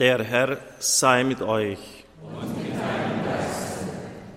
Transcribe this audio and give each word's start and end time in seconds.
Der 0.00 0.24
Herr 0.24 0.56
sei 0.78 1.24
mit 1.24 1.42
euch. 1.42 1.78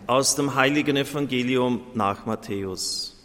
Aus 0.06 0.36
dem 0.36 0.56
heiligen 0.56 0.98
Evangelium 0.98 1.84
nach 1.94 2.26
Matthäus. 2.26 3.16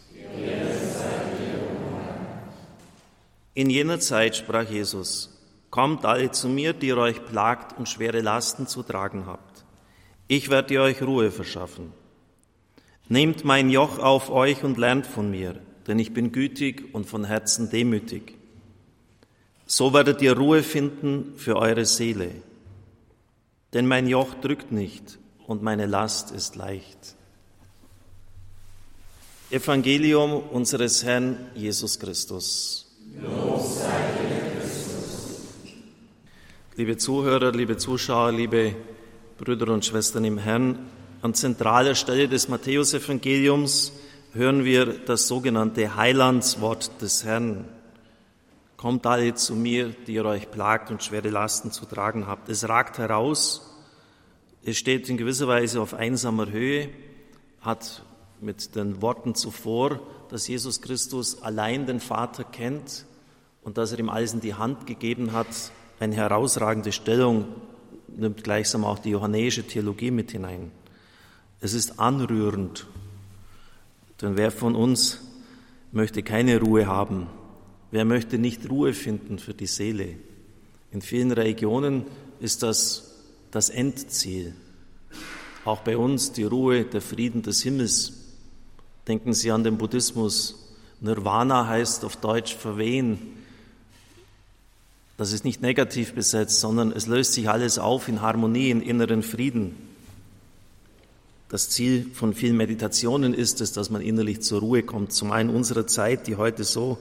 In 3.53 3.69
jener 3.69 3.99
Zeit 3.99 4.37
sprach 4.37 4.69
Jesus, 4.69 5.37
Kommt 5.69 6.05
alle 6.05 6.31
zu 6.31 6.47
mir, 6.47 6.71
die 6.71 6.87
ihr 6.87 6.97
euch 6.97 7.25
plagt 7.25 7.77
und 7.77 7.89
schwere 7.89 8.21
Lasten 8.21 8.67
zu 8.67 8.83
tragen 8.83 9.25
habt. 9.25 9.65
Ich 10.29 10.49
werde 10.49 10.79
euch 10.79 11.01
Ruhe 11.01 11.31
verschaffen. 11.31 11.91
Nehmt 13.09 13.43
mein 13.43 13.69
Joch 13.69 13.99
auf 13.99 14.29
euch 14.29 14.63
und 14.63 14.77
lernt 14.77 15.05
von 15.05 15.29
mir, 15.29 15.59
denn 15.87 15.99
ich 15.99 16.13
bin 16.13 16.31
gütig 16.31 16.93
und 16.93 17.05
von 17.05 17.25
Herzen 17.25 17.69
demütig. 17.69 18.38
So 19.71 19.93
werdet 19.93 20.19
ihr 20.23 20.35
Ruhe 20.35 20.63
finden 20.63 21.35
für 21.37 21.55
eure 21.55 21.85
Seele. 21.85 22.31
Denn 23.71 23.85
mein 23.85 24.07
Joch 24.07 24.33
drückt 24.33 24.71
nicht 24.71 25.19
und 25.45 25.61
meine 25.61 25.85
Last 25.85 26.31
ist 26.31 26.55
leicht. 26.55 27.15
Evangelium 29.51 30.41
unseres 30.49 31.03
Herrn 31.03 31.37
Jesus 31.53 31.99
Christus. 31.99 32.87
Liebe 36.75 36.97
Zuhörer, 36.97 37.51
liebe 37.51 37.77
Zuschauer, 37.77 38.31
liebe 38.31 38.75
Brüder 39.37 39.71
und 39.71 39.85
Schwestern 39.85 40.25
im 40.25 40.39
Herrn, 40.39 40.79
an 41.21 41.35
zentraler 41.35 41.93
Stelle 41.93 42.27
des 42.27 42.47
Matthäusevangeliums 42.47 43.91
hören 44.33 44.65
wir 44.65 44.87
das 45.05 45.27
sogenannte 45.27 45.95
Heilandswort 45.95 46.99
des 47.03 47.23
Herrn. 47.23 47.65
Kommt 48.79 49.05
alle 49.05 49.33
zu 49.33 49.57
mir, 49.57 49.89
die 49.89 50.13
ihr 50.13 50.23
euch 50.23 50.51
plagt 50.51 50.89
und 50.89 51.03
schwere 51.03 51.27
Lasten 51.27 51.69
zu 51.69 51.85
tragen 51.85 52.27
habt. 52.27 52.47
Es 52.47 52.69
ragt 52.69 52.97
heraus, 52.97 53.75
es 54.63 54.77
steht 54.77 55.09
in 55.09 55.17
gewisser 55.17 55.49
Weise 55.49 55.81
auf 55.81 55.93
einsamer 55.93 56.49
Höhe, 56.49 56.87
hat 57.59 58.03
mit 58.39 58.77
den 58.77 59.01
Worten 59.01 59.35
zuvor, 59.35 59.99
dass 60.29 60.47
Jesus 60.47 60.79
Christus 60.79 61.41
allein 61.41 61.87
den 61.87 61.99
Vater 61.99 62.45
kennt 62.45 63.03
und 63.63 63.77
dass 63.77 63.91
er 63.91 63.99
ihm 63.99 64.07
alles 64.07 64.33
in 64.33 64.39
die 64.39 64.53
Hand 64.53 64.87
gegeben 64.87 65.33
hat, 65.33 65.73
eine 65.99 66.15
herausragende 66.15 66.93
Stellung, 66.93 67.49
nimmt 68.07 68.45
gleichsam 68.45 68.85
auch 68.85 68.99
die 68.99 69.09
johannäische 69.09 69.67
Theologie 69.67 70.11
mit 70.11 70.31
hinein. 70.31 70.71
Es 71.59 71.73
ist 71.73 71.99
anrührend, 71.99 72.87
denn 74.21 74.37
wer 74.37 74.51
von 74.51 74.73
uns 74.73 75.19
möchte 75.91 76.23
keine 76.23 76.61
Ruhe 76.61 76.87
haben? 76.87 77.27
Wer 77.91 78.05
möchte 78.05 78.37
nicht 78.37 78.69
Ruhe 78.69 78.93
finden 78.93 79.39
für 79.39 79.53
die 79.53 79.67
Seele? 79.67 80.15
In 80.91 81.01
vielen 81.01 81.31
Religionen 81.31 82.05
ist 82.39 82.63
das 82.63 83.09
das 83.51 83.69
Endziel. 83.69 84.53
Auch 85.65 85.81
bei 85.81 85.97
uns 85.97 86.31
die 86.31 86.43
Ruhe, 86.43 86.83
der 86.85 87.01
Frieden 87.01 87.41
des 87.41 87.61
Himmels. 87.61 88.13
Denken 89.07 89.33
Sie 89.33 89.51
an 89.51 89.63
den 89.63 89.77
Buddhismus. 89.77 90.55
Nirvana 91.01 91.67
heißt 91.67 92.05
auf 92.05 92.17
Deutsch 92.17 92.55
verwehen. 92.55 93.19
Das 95.17 95.33
ist 95.33 95.43
nicht 95.43 95.61
negativ 95.61 96.13
besetzt, 96.13 96.59
sondern 96.59 96.91
es 96.91 97.07
löst 97.07 97.33
sich 97.33 97.49
alles 97.49 97.77
auf 97.77 98.07
in 98.07 98.21
Harmonie, 98.21 98.69
in 98.69 98.81
inneren 98.81 99.23
Frieden. 99.23 99.75
Das 101.49 101.69
Ziel 101.69 102.05
von 102.13 102.33
vielen 102.33 102.55
Meditationen 102.55 103.33
ist 103.33 103.59
es, 103.59 103.73
dass 103.73 103.89
man 103.89 104.01
innerlich 104.01 104.41
zur 104.41 104.59
Ruhe 104.59 104.83
kommt. 104.83 105.11
Zum 105.11 105.31
einen 105.31 105.49
unserer 105.49 105.87
Zeit, 105.87 106.27
die 106.27 106.35
heute 106.35 106.63
so 106.63 106.99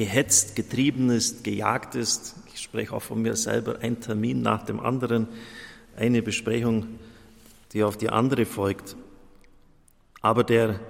gehetzt, 0.00 0.56
getrieben 0.56 1.10
ist, 1.10 1.44
gejagt 1.44 1.94
ist. 1.94 2.34
Ich 2.54 2.62
spreche 2.62 2.94
auch 2.94 3.02
von 3.02 3.20
mir 3.20 3.36
selber, 3.36 3.80
ein 3.82 4.00
Termin 4.00 4.40
nach 4.40 4.64
dem 4.64 4.80
anderen, 4.80 5.28
eine 5.94 6.22
Besprechung, 6.22 6.86
die 7.74 7.82
auf 7.82 7.98
die 7.98 8.08
andere 8.08 8.46
folgt. 8.46 8.96
Aber 10.22 10.42
der 10.42 10.80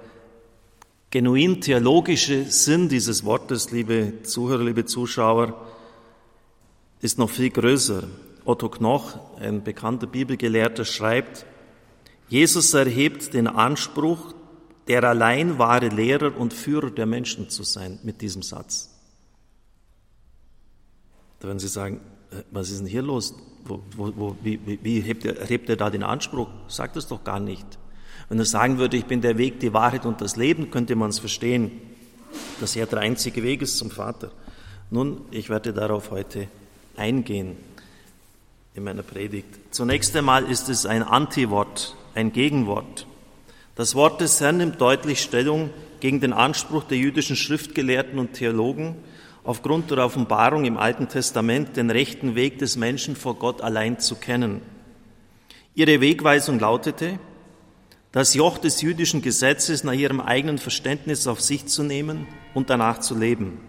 genuin 1.09 1.59
theologische 1.59 2.45
Sinn 2.45 2.87
dieses 2.87 3.25
Wortes, 3.25 3.71
liebe 3.71 4.23
Zuhörer, 4.23 4.63
liebe 4.63 4.85
Zuschauer, 4.85 5.59
ist 7.01 7.17
noch 7.17 7.29
viel 7.29 7.49
größer. 7.49 8.03
Otto 8.45 8.69
Knoch, 8.69 9.19
ein 9.41 9.61
bekannter 9.61 10.07
Bibelgelehrter, 10.07 10.85
schreibt, 10.85 11.45
Jesus 12.29 12.73
erhebt 12.73 13.33
den 13.33 13.47
Anspruch, 13.47 14.33
der 14.87 15.03
allein 15.03 15.59
wahre 15.59 15.89
Lehrer 15.89 16.37
und 16.37 16.53
Führer 16.53 16.91
der 16.91 17.07
Menschen 17.07 17.49
zu 17.49 17.63
sein, 17.63 17.99
mit 18.03 18.21
diesem 18.21 18.41
Satz. 18.41 18.90
Da 21.41 21.47
werden 21.47 21.59
Sie 21.59 21.67
sagen, 21.67 21.99
äh, 22.31 22.43
was 22.51 22.69
ist 22.69 22.79
denn 22.79 22.87
hier 22.87 23.01
los? 23.01 23.35
Wo, 23.65 23.81
wo, 23.97 24.13
wo, 24.15 24.35
wie, 24.41 24.59
wie 24.65 25.01
hebt, 25.01 25.25
er, 25.25 25.45
hebt 25.45 25.69
er 25.69 25.75
da 25.75 25.89
den 25.89 26.03
Anspruch? 26.03 26.47
Sagt 26.67 26.95
das 26.95 27.07
doch 27.07 27.23
gar 27.23 27.39
nicht. 27.39 27.65
Wenn 28.29 28.39
er 28.39 28.45
sagen 28.45 28.77
würde, 28.77 28.95
ich 28.95 29.05
bin 29.05 29.21
der 29.21 29.37
Weg, 29.37 29.59
die 29.59 29.73
Wahrheit 29.73 30.05
und 30.05 30.21
das 30.21 30.35
Leben, 30.35 30.71
könnte 30.71 30.95
man 30.95 31.09
es 31.09 31.19
verstehen, 31.19 31.71
dass 32.59 32.75
er 32.75 32.85
der 32.85 32.99
einzige 32.99 33.43
Weg 33.43 33.61
ist 33.61 33.77
zum 33.77 33.91
Vater. 33.91 34.31
Nun, 34.89 35.21
ich 35.31 35.49
werde 35.49 35.73
darauf 35.73 36.11
heute 36.11 36.47
eingehen 36.95 37.57
in 38.73 38.83
meiner 38.83 39.03
Predigt. 39.03 39.47
Zunächst 39.71 40.15
einmal 40.15 40.45
ist 40.45 40.69
es 40.69 40.85
ein 40.85 41.03
Antiwort, 41.03 41.95
ein 42.15 42.31
Gegenwort. 42.31 43.05
Das 43.75 43.95
Wort 43.95 44.21
des 44.21 44.39
Herrn 44.39 44.57
nimmt 44.57 44.79
deutlich 44.79 45.21
Stellung 45.21 45.71
gegen 45.99 46.19
den 46.19 46.33
Anspruch 46.33 46.83
der 46.83 46.97
jüdischen 46.97 47.35
Schriftgelehrten 47.35 48.19
und 48.19 48.33
Theologen, 48.33 48.95
aufgrund 49.43 49.91
der 49.91 50.05
Offenbarung 50.05 50.65
im 50.65 50.77
Alten 50.77 51.07
Testament 51.07 51.75
den 51.77 51.89
rechten 51.89 52.35
Weg 52.35 52.59
des 52.59 52.75
Menschen 52.75 53.15
vor 53.15 53.35
Gott 53.35 53.61
allein 53.61 53.99
zu 53.99 54.15
kennen. 54.15 54.61
Ihre 55.73 56.01
Wegweisung 56.01 56.59
lautete, 56.59 57.19
das 58.11 58.33
Joch 58.33 58.57
des 58.57 58.81
jüdischen 58.81 59.21
Gesetzes 59.21 59.83
nach 59.83 59.93
ihrem 59.93 60.19
eigenen 60.19 60.57
Verständnis 60.57 61.27
auf 61.27 61.39
sich 61.39 61.67
zu 61.67 61.83
nehmen 61.83 62.27
und 62.53 62.69
danach 62.69 62.99
zu 62.99 63.17
leben. 63.17 63.59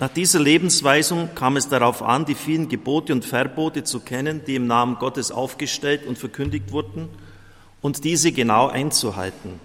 Nach 0.00 0.08
dieser 0.08 0.40
Lebensweisung 0.40 1.30
kam 1.36 1.56
es 1.56 1.68
darauf 1.68 2.02
an, 2.02 2.24
die 2.24 2.34
vielen 2.34 2.68
Gebote 2.68 3.12
und 3.12 3.24
Verbote 3.24 3.84
zu 3.84 4.00
kennen, 4.00 4.42
die 4.44 4.56
im 4.56 4.66
Namen 4.66 4.96
Gottes 4.96 5.30
aufgestellt 5.30 6.06
und 6.06 6.18
verkündigt 6.18 6.72
wurden, 6.72 7.08
und 7.80 8.04
diese 8.04 8.32
genau 8.32 8.68
einzuhalten. 8.68 9.60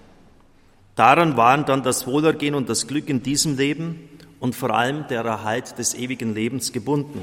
Daran 0.96 1.38
waren 1.38 1.66
dann 1.66 1.84
das 1.84 2.08
Wohlergehen 2.08 2.56
und 2.56 2.70
das 2.70 2.88
Glück 2.88 3.10
in 3.10 3.24
diesem 3.24 3.58
Leben 3.58 4.10
und 4.40 4.56
vor 4.56 4.72
allem 4.72 5.08
der 5.08 5.24
Erhalt 5.24 5.78
des 5.78 5.94
ewigen 5.94 6.34
Lebens 6.34 6.72
gebunden. 6.72 7.22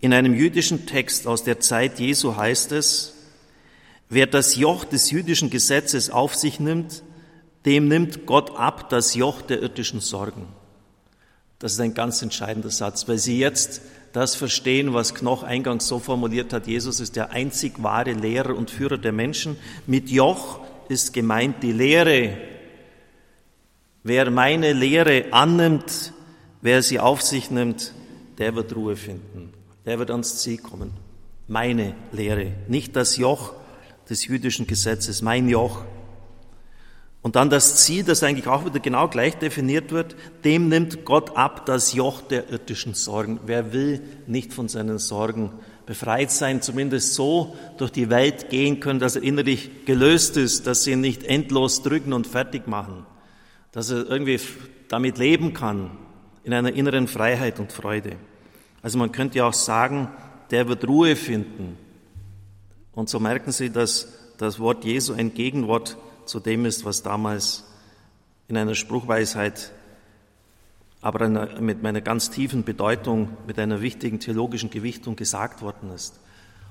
In 0.00 0.12
einem 0.12 0.34
jüdischen 0.34 0.86
Text 0.86 1.26
aus 1.26 1.42
der 1.42 1.60
Zeit 1.60 1.98
Jesu 1.98 2.36
heißt 2.36 2.72
es, 2.72 3.14
wer 4.08 4.26
das 4.26 4.56
Joch 4.56 4.84
des 4.84 5.10
jüdischen 5.10 5.50
Gesetzes 5.50 6.10
auf 6.10 6.34
sich 6.34 6.60
nimmt, 6.60 7.02
dem 7.64 7.88
nimmt 7.88 8.26
Gott 8.26 8.56
ab 8.56 8.90
das 8.90 9.14
Joch 9.14 9.42
der 9.42 9.62
irdischen 9.62 10.00
Sorgen. 10.00 10.46
Das 11.58 11.72
ist 11.72 11.80
ein 11.80 11.94
ganz 11.94 12.22
entscheidender 12.22 12.70
Satz, 12.70 13.08
weil 13.08 13.18
Sie 13.18 13.38
jetzt 13.38 13.80
das 14.12 14.34
verstehen, 14.34 14.94
was 14.94 15.14
Knoch 15.14 15.42
eingangs 15.42 15.88
so 15.88 15.98
formuliert 15.98 16.52
hat. 16.52 16.66
Jesus 16.66 17.00
ist 17.00 17.16
der 17.16 17.30
einzig 17.30 17.82
wahre 17.82 18.12
Lehrer 18.12 18.54
und 18.54 18.70
Führer 18.70 18.98
der 18.98 19.12
Menschen. 19.12 19.56
Mit 19.86 20.08
Joch 20.10 20.60
ist 20.88 21.12
gemeint 21.12 21.62
die 21.62 21.72
Lehre, 21.72 22.36
Wer 24.06 24.30
meine 24.30 24.72
Lehre 24.72 25.24
annimmt, 25.32 26.12
wer 26.60 26.80
sie 26.80 27.00
auf 27.00 27.22
sich 27.22 27.50
nimmt, 27.50 27.92
der 28.38 28.54
wird 28.54 28.76
Ruhe 28.76 28.94
finden. 28.94 29.52
Der 29.84 29.98
wird 29.98 30.12
ans 30.12 30.38
Ziel 30.38 30.58
kommen. 30.58 30.92
Meine 31.48 31.92
Lehre, 32.12 32.52
nicht 32.68 32.94
das 32.94 33.16
Joch 33.16 33.54
des 34.08 34.24
jüdischen 34.24 34.68
Gesetzes, 34.68 35.22
mein 35.22 35.48
Joch. 35.48 35.82
Und 37.20 37.34
dann 37.34 37.50
das 37.50 37.82
Ziel, 37.82 38.04
das 38.04 38.22
eigentlich 38.22 38.46
auch 38.46 38.64
wieder 38.64 38.78
genau 38.78 39.08
gleich 39.08 39.38
definiert 39.38 39.90
wird, 39.90 40.14
dem 40.44 40.68
nimmt 40.68 41.04
Gott 41.04 41.36
ab 41.36 41.66
das 41.66 41.92
Joch 41.92 42.22
der 42.22 42.48
irdischen 42.48 42.94
Sorgen. 42.94 43.40
Wer 43.44 43.72
will 43.72 44.00
nicht 44.28 44.52
von 44.52 44.68
seinen 44.68 44.98
Sorgen 44.98 45.50
befreit 45.84 46.30
sein, 46.30 46.62
zumindest 46.62 47.14
so 47.14 47.56
durch 47.76 47.90
die 47.90 48.08
Welt 48.08 48.50
gehen 48.50 48.78
können, 48.78 49.00
dass 49.00 49.16
er 49.16 49.24
innerlich 49.24 49.84
gelöst 49.84 50.36
ist, 50.36 50.68
dass 50.68 50.84
sie 50.84 50.92
ihn 50.92 51.00
nicht 51.00 51.24
endlos 51.24 51.82
drücken 51.82 52.12
und 52.12 52.28
fertig 52.28 52.68
machen 52.68 53.04
dass 53.76 53.90
er 53.90 54.08
irgendwie 54.08 54.40
damit 54.88 55.18
leben 55.18 55.52
kann, 55.52 55.90
in 56.44 56.54
einer 56.54 56.72
inneren 56.72 57.08
Freiheit 57.08 57.60
und 57.60 57.72
Freude. 57.72 58.16
Also 58.80 58.96
man 58.96 59.12
könnte 59.12 59.36
ja 59.36 59.46
auch 59.46 59.52
sagen, 59.52 60.08
der 60.50 60.66
wird 60.66 60.88
Ruhe 60.88 61.14
finden. 61.14 61.76
Und 62.94 63.10
so 63.10 63.20
merken 63.20 63.52
Sie, 63.52 63.68
dass 63.68 64.08
das 64.38 64.58
Wort 64.60 64.86
Jesu 64.86 65.12
ein 65.12 65.34
Gegenwort 65.34 65.98
zu 66.24 66.40
dem 66.40 66.64
ist, 66.64 66.86
was 66.86 67.02
damals 67.02 67.64
in 68.48 68.56
einer 68.56 68.74
Spruchweisheit, 68.74 69.72
aber 71.02 71.28
mit 71.60 71.82
meiner 71.82 72.00
ganz 72.00 72.30
tiefen 72.30 72.64
Bedeutung, 72.64 73.36
mit 73.46 73.58
einer 73.58 73.82
wichtigen 73.82 74.20
theologischen 74.20 74.70
Gewichtung 74.70 75.16
gesagt 75.16 75.60
worden 75.60 75.92
ist. 75.94 76.18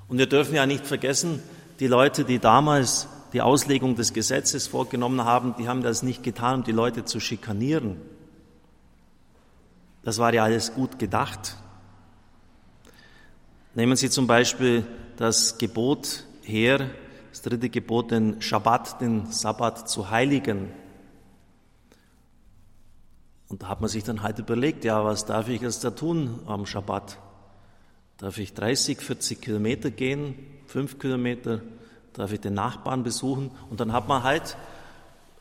Und 0.08 0.18
wir 0.18 0.26
dürfen 0.26 0.56
ja 0.56 0.66
nicht 0.66 0.88
vergessen, 0.88 1.44
die 1.80 1.86
Leute, 1.86 2.24
die 2.24 2.40
damals 2.40 3.08
die 3.36 3.42
Auslegung 3.42 3.96
des 3.96 4.14
Gesetzes 4.14 4.66
vorgenommen 4.66 5.26
haben, 5.26 5.56
die 5.60 5.68
haben 5.68 5.84
das 5.84 6.04
nicht 6.04 6.24
getan, 6.24 6.60
um 6.60 6.64
die 6.64 6.72
Leute 6.72 7.04
zu 7.04 7.20
schikanieren. 7.20 7.98
Das 10.04 10.20
war 10.20 10.34
ja 10.34 10.46
alles 10.46 10.74
gut 10.74 11.00
gedacht. 11.00 11.58
Nehmen 13.74 13.98
Sie 13.98 14.10
zum 14.10 14.26
Beispiel 14.26 14.86
das 15.18 15.58
Gebot 15.58 16.24
her, 16.44 16.90
das 17.30 17.42
dritte 17.42 17.68
Gebot, 17.68 18.12
den 18.12 18.42
Schabbat, 18.42 19.02
den 19.02 19.30
Sabbat 19.30 19.90
zu 19.90 20.10
heiligen. 20.10 20.72
Und 23.50 23.64
da 23.64 23.68
hat 23.68 23.82
man 23.82 23.90
sich 23.90 24.06
dann 24.06 24.24
halt 24.24 24.40
überlegt, 24.40 24.86
ja, 24.86 25.04
was 25.04 25.26
darf 25.26 25.50
ich 25.50 25.60
jetzt 25.60 25.84
da 25.84 25.92
tun 25.92 26.40
am 26.46 26.66
Schabbat? 26.66 27.18
Darf 28.16 28.38
ich 28.38 28.54
30, 28.54 29.02
40 29.02 29.42
Kilometer 29.42 29.92
gehen, 29.92 30.36
5 30.68 31.00
Kilometer? 31.00 31.60
Darf 32.16 32.32
ich 32.32 32.40
den 32.40 32.54
Nachbarn 32.54 33.04
besuchen? 33.04 33.52
Und 33.70 33.80
dann 33.80 33.92
hat 33.94 34.08
man 34.08 34.24
halt 34.24 34.58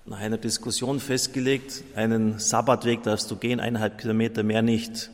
nach 0.07 0.19
einer 0.19 0.37
Diskussion 0.37 1.01
festgelegt, 1.01 1.83
einen 1.97 2.39
Sabbatweg 2.39 3.03
darfst 3.03 3.31
du 3.31 3.37
gehen, 3.37 3.61
eineinhalb 3.61 3.99
Kilometer 3.99 4.43
mehr 4.43 4.61
nicht. 4.61 5.11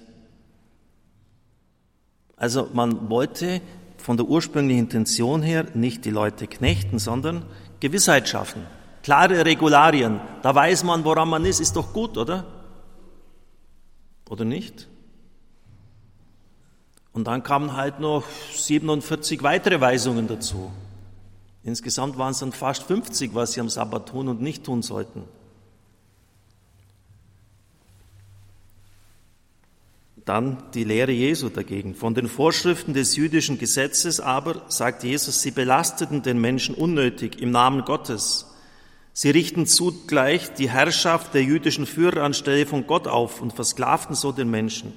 Also 2.37 2.69
man 2.73 3.11
wollte 3.11 3.61
von 3.99 4.17
der 4.17 4.27
ursprünglichen 4.27 4.81
Intention 4.81 5.43
her 5.43 5.67
nicht 5.75 6.05
die 6.07 6.11
Leute 6.11 6.47
knechten, 6.47 6.99
sondern 6.99 7.45
Gewissheit 7.79 8.29
schaffen. 8.29 8.67
Klare 9.03 9.45
Regularien. 9.45 10.21
Da 10.43 10.55
weiß 10.55 10.85
man, 10.85 11.05
woran 11.05 11.29
man 11.29 11.45
ist, 11.45 11.61
ist 11.61 11.77
doch 11.77 11.93
gut, 11.93 12.17
oder? 12.17 12.47
Oder 14.29 14.45
nicht? 14.45 14.89
Und 17.13 17.27
dann 17.27 17.43
kamen 17.43 17.77
halt 17.77 18.01
noch 18.01 18.25
47 18.55 19.43
weitere 19.43 19.81
Weisungen 19.81 20.27
dazu. 20.27 20.71
Insgesamt 21.63 22.17
waren 22.17 22.33
es 22.33 22.39
dann 22.39 22.53
fast 22.53 22.85
50, 22.85 23.35
was 23.35 23.53
sie 23.53 23.61
am 23.61 23.69
Sabbat 23.69 24.09
tun 24.09 24.29
und 24.29 24.41
nicht 24.41 24.65
tun 24.65 24.83
sollten. 24.83 25.25
Dann 30.25 30.63
die 30.75 30.85
Lehre 30.85 31.13
Jesu 31.13 31.49
dagegen. 31.49 31.95
Von 31.95 32.15
den 32.15 32.29
Vorschriften 32.29 32.95
des 32.95 33.17
jüdischen 33.17 33.59
Gesetzes 33.59 34.21
aber, 34.21 34.63
sagt 34.69 35.03
Jesus, 35.03 35.43
sie 35.43 35.51
belasteten 35.51 36.23
den 36.23 36.41
Menschen 36.41 36.75
unnötig 36.75 37.41
im 37.41 37.51
Namen 37.51 37.85
Gottes. 37.85 38.47
Sie 39.13 39.31
richten 39.31 39.67
zugleich 39.67 40.55
die 40.55 40.71
Herrschaft 40.71 41.35
der 41.35 41.43
jüdischen 41.43 41.85
Führer 41.85 42.23
anstelle 42.23 42.65
von 42.65 42.87
Gott 42.87 43.09
auf 43.09 43.43
und 43.43 43.53
versklavten 43.53 44.15
so 44.15 44.33
den 44.33 44.51
Menschen. 44.51 44.93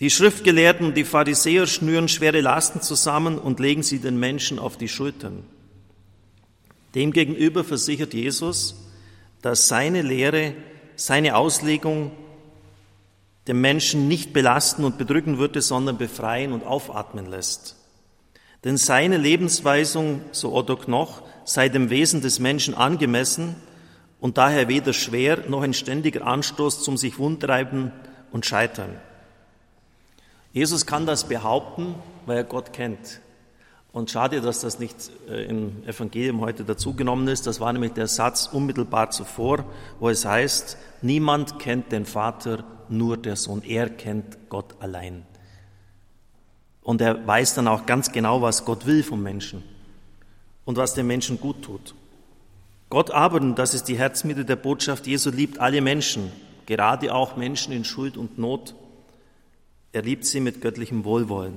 Die 0.00 0.10
Schriftgelehrten 0.10 0.86
und 0.86 0.96
die 0.96 1.04
Pharisäer 1.04 1.66
schnüren 1.66 2.08
schwere 2.08 2.40
Lasten 2.40 2.80
zusammen 2.80 3.38
und 3.38 3.60
legen 3.60 3.82
sie 3.82 4.00
den 4.00 4.18
Menschen 4.18 4.58
auf 4.58 4.76
die 4.76 4.88
Schultern. 4.88 5.44
Demgegenüber 6.94 7.64
versichert 7.64 8.12
Jesus, 8.12 8.76
dass 9.42 9.68
seine 9.68 10.02
Lehre, 10.02 10.54
seine 10.96 11.36
Auslegung 11.36 12.12
den 13.46 13.60
Menschen 13.60 14.08
nicht 14.08 14.32
belasten 14.32 14.84
und 14.84 14.98
bedrücken 14.98 15.38
würde, 15.38 15.60
sondern 15.60 15.98
befreien 15.98 16.52
und 16.52 16.64
aufatmen 16.64 17.26
lässt. 17.26 17.76
Denn 18.64 18.78
seine 18.78 19.18
Lebensweisung, 19.18 20.22
so 20.32 20.54
Otto 20.54 20.76
Knoch, 20.76 21.22
sei 21.44 21.68
dem 21.68 21.90
Wesen 21.90 22.22
des 22.22 22.38
Menschen 22.38 22.74
angemessen 22.74 23.56
und 24.18 24.38
daher 24.38 24.68
weder 24.68 24.94
schwer 24.94 25.44
noch 25.48 25.62
ein 25.62 25.74
ständiger 25.74 26.26
Anstoß 26.26 26.82
zum 26.82 26.96
sich 26.96 27.18
wundreiben 27.18 27.92
und 28.32 28.46
scheitern. 28.46 28.96
Jesus 30.54 30.86
kann 30.86 31.04
das 31.04 31.24
behaupten, 31.24 31.96
weil 32.26 32.36
er 32.38 32.44
Gott 32.44 32.72
kennt. 32.72 33.20
Und 33.92 34.10
schade, 34.10 34.40
dass 34.40 34.60
das 34.60 34.78
nicht 34.78 35.10
äh, 35.28 35.46
im 35.46 35.84
Evangelium 35.84 36.40
heute 36.40 36.64
dazugenommen 36.64 37.26
ist. 37.26 37.48
Das 37.48 37.58
war 37.58 37.72
nämlich 37.72 37.92
der 37.92 38.06
Satz 38.06 38.48
unmittelbar 38.52 39.10
zuvor, 39.10 39.64
wo 39.98 40.08
es 40.08 40.24
heißt, 40.24 40.78
niemand 41.02 41.58
kennt 41.58 41.90
den 41.90 42.06
Vater, 42.06 42.62
nur 42.88 43.16
der 43.16 43.34
Sohn. 43.34 43.62
Er 43.64 43.90
kennt 43.90 44.48
Gott 44.48 44.76
allein. 44.78 45.26
Und 46.82 47.00
er 47.00 47.26
weiß 47.26 47.54
dann 47.54 47.66
auch 47.66 47.84
ganz 47.84 48.12
genau, 48.12 48.40
was 48.40 48.64
Gott 48.64 48.86
will 48.86 49.02
vom 49.02 49.24
Menschen 49.24 49.64
und 50.64 50.76
was 50.76 50.94
dem 50.94 51.08
Menschen 51.08 51.40
gut 51.40 51.62
tut. 51.62 51.96
Gott 52.90 53.10
aber, 53.10 53.40
und 53.40 53.56
das 53.56 53.74
ist 53.74 53.88
die 53.88 53.98
Herzmitte 53.98 54.44
der 54.44 54.56
Botschaft 54.56 55.08
Jesu, 55.08 55.30
liebt 55.30 55.58
alle 55.58 55.80
Menschen, 55.80 56.30
gerade 56.66 57.12
auch 57.12 57.36
Menschen 57.36 57.72
in 57.72 57.84
Schuld 57.84 58.16
und 58.16 58.38
Not 58.38 58.76
er 59.94 60.02
liebt 60.02 60.26
sie 60.26 60.40
mit 60.40 60.60
göttlichem 60.60 61.04
Wohlwollen. 61.04 61.54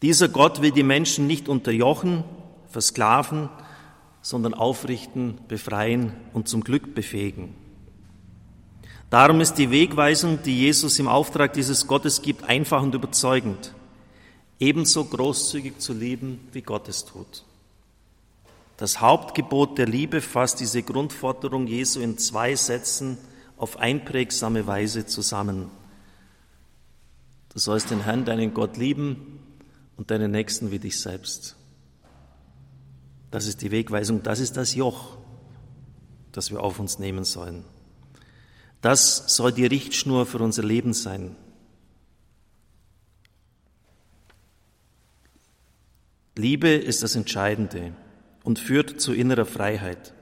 Dieser 0.00 0.28
Gott 0.28 0.62
will 0.62 0.70
die 0.70 0.82
Menschen 0.82 1.26
nicht 1.26 1.46
unterjochen, 1.46 2.24
versklaven, 2.70 3.50
sondern 4.22 4.54
aufrichten, 4.54 5.38
befreien 5.46 6.14
und 6.32 6.48
zum 6.48 6.64
Glück 6.64 6.94
befähigen. 6.94 7.54
Darum 9.10 9.42
ist 9.42 9.54
die 9.54 9.70
Wegweisung, 9.70 10.42
die 10.42 10.58
Jesus 10.58 10.98
im 10.98 11.06
Auftrag 11.06 11.52
dieses 11.52 11.86
Gottes 11.86 12.22
gibt, 12.22 12.44
einfach 12.44 12.82
und 12.82 12.94
überzeugend. 12.94 13.74
Ebenso 14.58 15.04
großzügig 15.04 15.78
zu 15.78 15.92
lieben, 15.92 16.48
wie 16.52 16.62
Gott 16.62 16.88
es 16.88 17.04
tut. 17.04 17.44
Das 18.78 19.02
Hauptgebot 19.02 19.76
der 19.76 19.86
Liebe 19.86 20.22
fasst 20.22 20.60
diese 20.60 20.82
Grundforderung 20.82 21.66
Jesu 21.66 22.00
in 22.00 22.16
zwei 22.16 22.56
Sätzen 22.56 23.18
auf 23.58 23.78
einprägsame 23.78 24.66
Weise 24.66 25.04
zusammen. 25.04 25.70
Du 27.56 27.60
sollst 27.60 27.90
den 27.90 28.02
Herrn, 28.02 28.26
deinen 28.26 28.52
Gott 28.52 28.76
lieben 28.76 29.40
und 29.96 30.10
deinen 30.10 30.30
Nächsten 30.30 30.70
wie 30.72 30.78
dich 30.78 31.00
selbst. 31.00 31.56
Das 33.30 33.46
ist 33.46 33.62
die 33.62 33.70
Wegweisung, 33.70 34.22
das 34.22 34.40
ist 34.40 34.58
das 34.58 34.74
Joch, 34.74 35.16
das 36.32 36.50
wir 36.50 36.62
auf 36.62 36.78
uns 36.78 36.98
nehmen 36.98 37.24
sollen. 37.24 37.64
Das 38.82 39.34
soll 39.34 39.52
die 39.52 39.64
Richtschnur 39.64 40.26
für 40.26 40.36
unser 40.40 40.64
Leben 40.64 40.92
sein. 40.92 41.34
Liebe 46.34 46.68
ist 46.68 47.02
das 47.02 47.16
Entscheidende 47.16 47.94
und 48.44 48.58
führt 48.58 49.00
zu 49.00 49.14
innerer 49.14 49.46
Freiheit. 49.46 50.12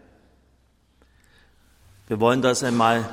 Wir 2.06 2.20
wollen 2.20 2.42
das 2.42 2.62
einmal, 2.62 3.10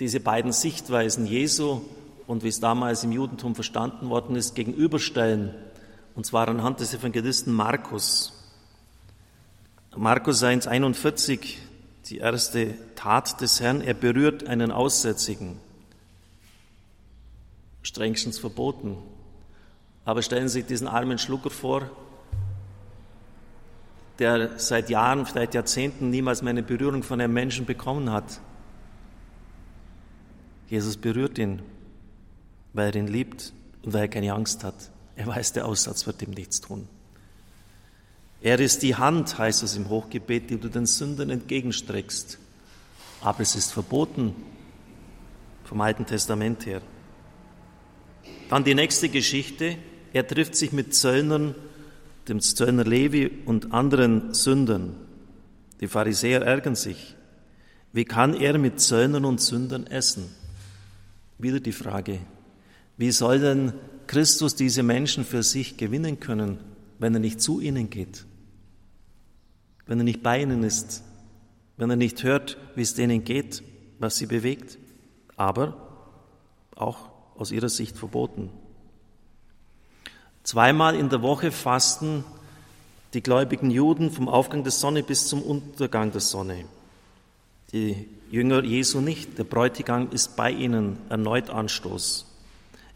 diese 0.00 0.18
beiden 0.18 0.50
Sichtweisen 0.50 1.24
Jesu 1.24 1.82
und 2.30 2.44
wie 2.44 2.48
es 2.48 2.60
damals 2.60 3.02
im 3.02 3.10
Judentum 3.10 3.56
verstanden 3.56 4.08
worden 4.08 4.36
ist, 4.36 4.54
gegenüberstellen, 4.54 5.52
und 6.14 6.24
zwar 6.24 6.46
anhand 6.46 6.78
des 6.78 6.94
Evangelisten 6.94 7.52
Markus. 7.52 8.32
Markus 9.96 10.40
1,41, 10.44 11.56
die 12.06 12.18
erste 12.18 12.76
Tat 12.94 13.40
des 13.40 13.60
Herrn, 13.60 13.80
er 13.80 13.94
berührt 13.94 14.46
einen 14.46 14.70
Aussätzigen. 14.70 15.58
Strengstens 17.82 18.38
verboten. 18.38 18.96
Aber 20.04 20.22
stellen 20.22 20.46
Sie 20.46 20.60
sich 20.60 20.66
diesen 20.66 20.86
armen 20.86 21.18
Schlucker 21.18 21.50
vor, 21.50 21.90
der 24.20 24.56
seit 24.60 24.88
Jahren, 24.88 25.26
vielleicht 25.26 25.54
Jahrzehnten 25.54 26.10
niemals 26.10 26.42
mehr 26.42 26.50
eine 26.50 26.62
Berührung 26.62 27.02
von 27.02 27.20
einem 27.20 27.34
Menschen 27.34 27.66
bekommen 27.66 28.12
hat. 28.12 28.40
Jesus 30.68 30.96
berührt 30.96 31.36
ihn 31.36 31.60
weil 32.72 32.88
er 32.88 32.96
ihn 32.96 33.06
liebt 33.06 33.52
und 33.82 33.92
weil 33.92 34.02
er 34.02 34.08
keine 34.08 34.32
Angst 34.32 34.64
hat. 34.64 34.90
Er 35.16 35.26
weiß, 35.26 35.52
der 35.52 35.66
Aussatz 35.66 36.06
wird 36.06 36.22
ihm 36.22 36.30
nichts 36.30 36.60
tun. 36.60 36.88
Er 38.42 38.58
ist 38.58 38.82
die 38.82 38.96
Hand, 38.96 39.38
heißt 39.38 39.62
es 39.62 39.76
im 39.76 39.88
Hochgebet, 39.88 40.48
die 40.48 40.58
du 40.58 40.68
den 40.68 40.86
Sündern 40.86 41.30
entgegenstreckst. 41.30 42.38
Aber 43.20 43.40
es 43.40 43.54
ist 43.54 43.72
verboten 43.72 44.34
vom 45.64 45.80
Alten 45.82 46.06
Testament 46.06 46.64
her. 46.64 46.80
Dann 48.48 48.64
die 48.64 48.74
nächste 48.74 49.08
Geschichte. 49.08 49.76
Er 50.12 50.26
trifft 50.26 50.56
sich 50.56 50.72
mit 50.72 50.94
Zöllnern, 50.94 51.54
dem 52.28 52.40
Zöllner 52.40 52.84
Levi 52.84 53.30
und 53.44 53.72
anderen 53.72 54.32
Sündern. 54.34 54.96
Die 55.80 55.86
Pharisäer 55.86 56.42
ärgern 56.42 56.74
sich. 56.74 57.14
Wie 57.92 58.04
kann 58.04 58.34
er 58.34 58.58
mit 58.58 58.80
Zöllnern 58.80 59.24
und 59.24 59.40
Sündern 59.40 59.86
essen? 59.86 60.34
Wieder 61.38 61.60
die 61.60 61.72
Frage, 61.72 62.20
wie 63.00 63.12
soll 63.12 63.38
denn 63.38 63.72
Christus 64.08 64.56
diese 64.56 64.82
Menschen 64.82 65.24
für 65.24 65.42
sich 65.42 65.78
gewinnen 65.78 66.20
können, 66.20 66.58
wenn 66.98 67.14
er 67.14 67.20
nicht 67.20 67.40
zu 67.40 67.58
ihnen 67.58 67.88
geht? 67.88 68.26
Wenn 69.86 69.98
er 69.98 70.04
nicht 70.04 70.22
bei 70.22 70.42
ihnen 70.42 70.62
ist? 70.62 71.02
Wenn 71.78 71.88
er 71.88 71.96
nicht 71.96 72.22
hört, 72.24 72.58
wie 72.74 72.82
es 72.82 72.92
denen 72.92 73.24
geht, 73.24 73.62
was 74.00 74.18
sie 74.18 74.26
bewegt? 74.26 74.76
Aber 75.38 76.12
auch 76.76 77.08
aus 77.38 77.52
ihrer 77.52 77.70
Sicht 77.70 77.96
verboten. 77.96 78.50
Zweimal 80.42 80.94
in 80.94 81.08
der 81.08 81.22
Woche 81.22 81.52
fasten 81.52 82.22
die 83.14 83.22
gläubigen 83.22 83.70
Juden 83.70 84.10
vom 84.10 84.28
Aufgang 84.28 84.62
der 84.62 84.72
Sonne 84.72 85.02
bis 85.02 85.26
zum 85.26 85.40
Untergang 85.40 86.12
der 86.12 86.20
Sonne. 86.20 86.66
Die 87.72 88.06
Jünger 88.30 88.62
Jesu 88.62 89.00
nicht. 89.00 89.38
Der 89.38 89.44
Bräutigam 89.44 90.10
ist 90.10 90.36
bei 90.36 90.50
ihnen 90.50 90.98
erneut 91.08 91.48
Anstoß. 91.48 92.29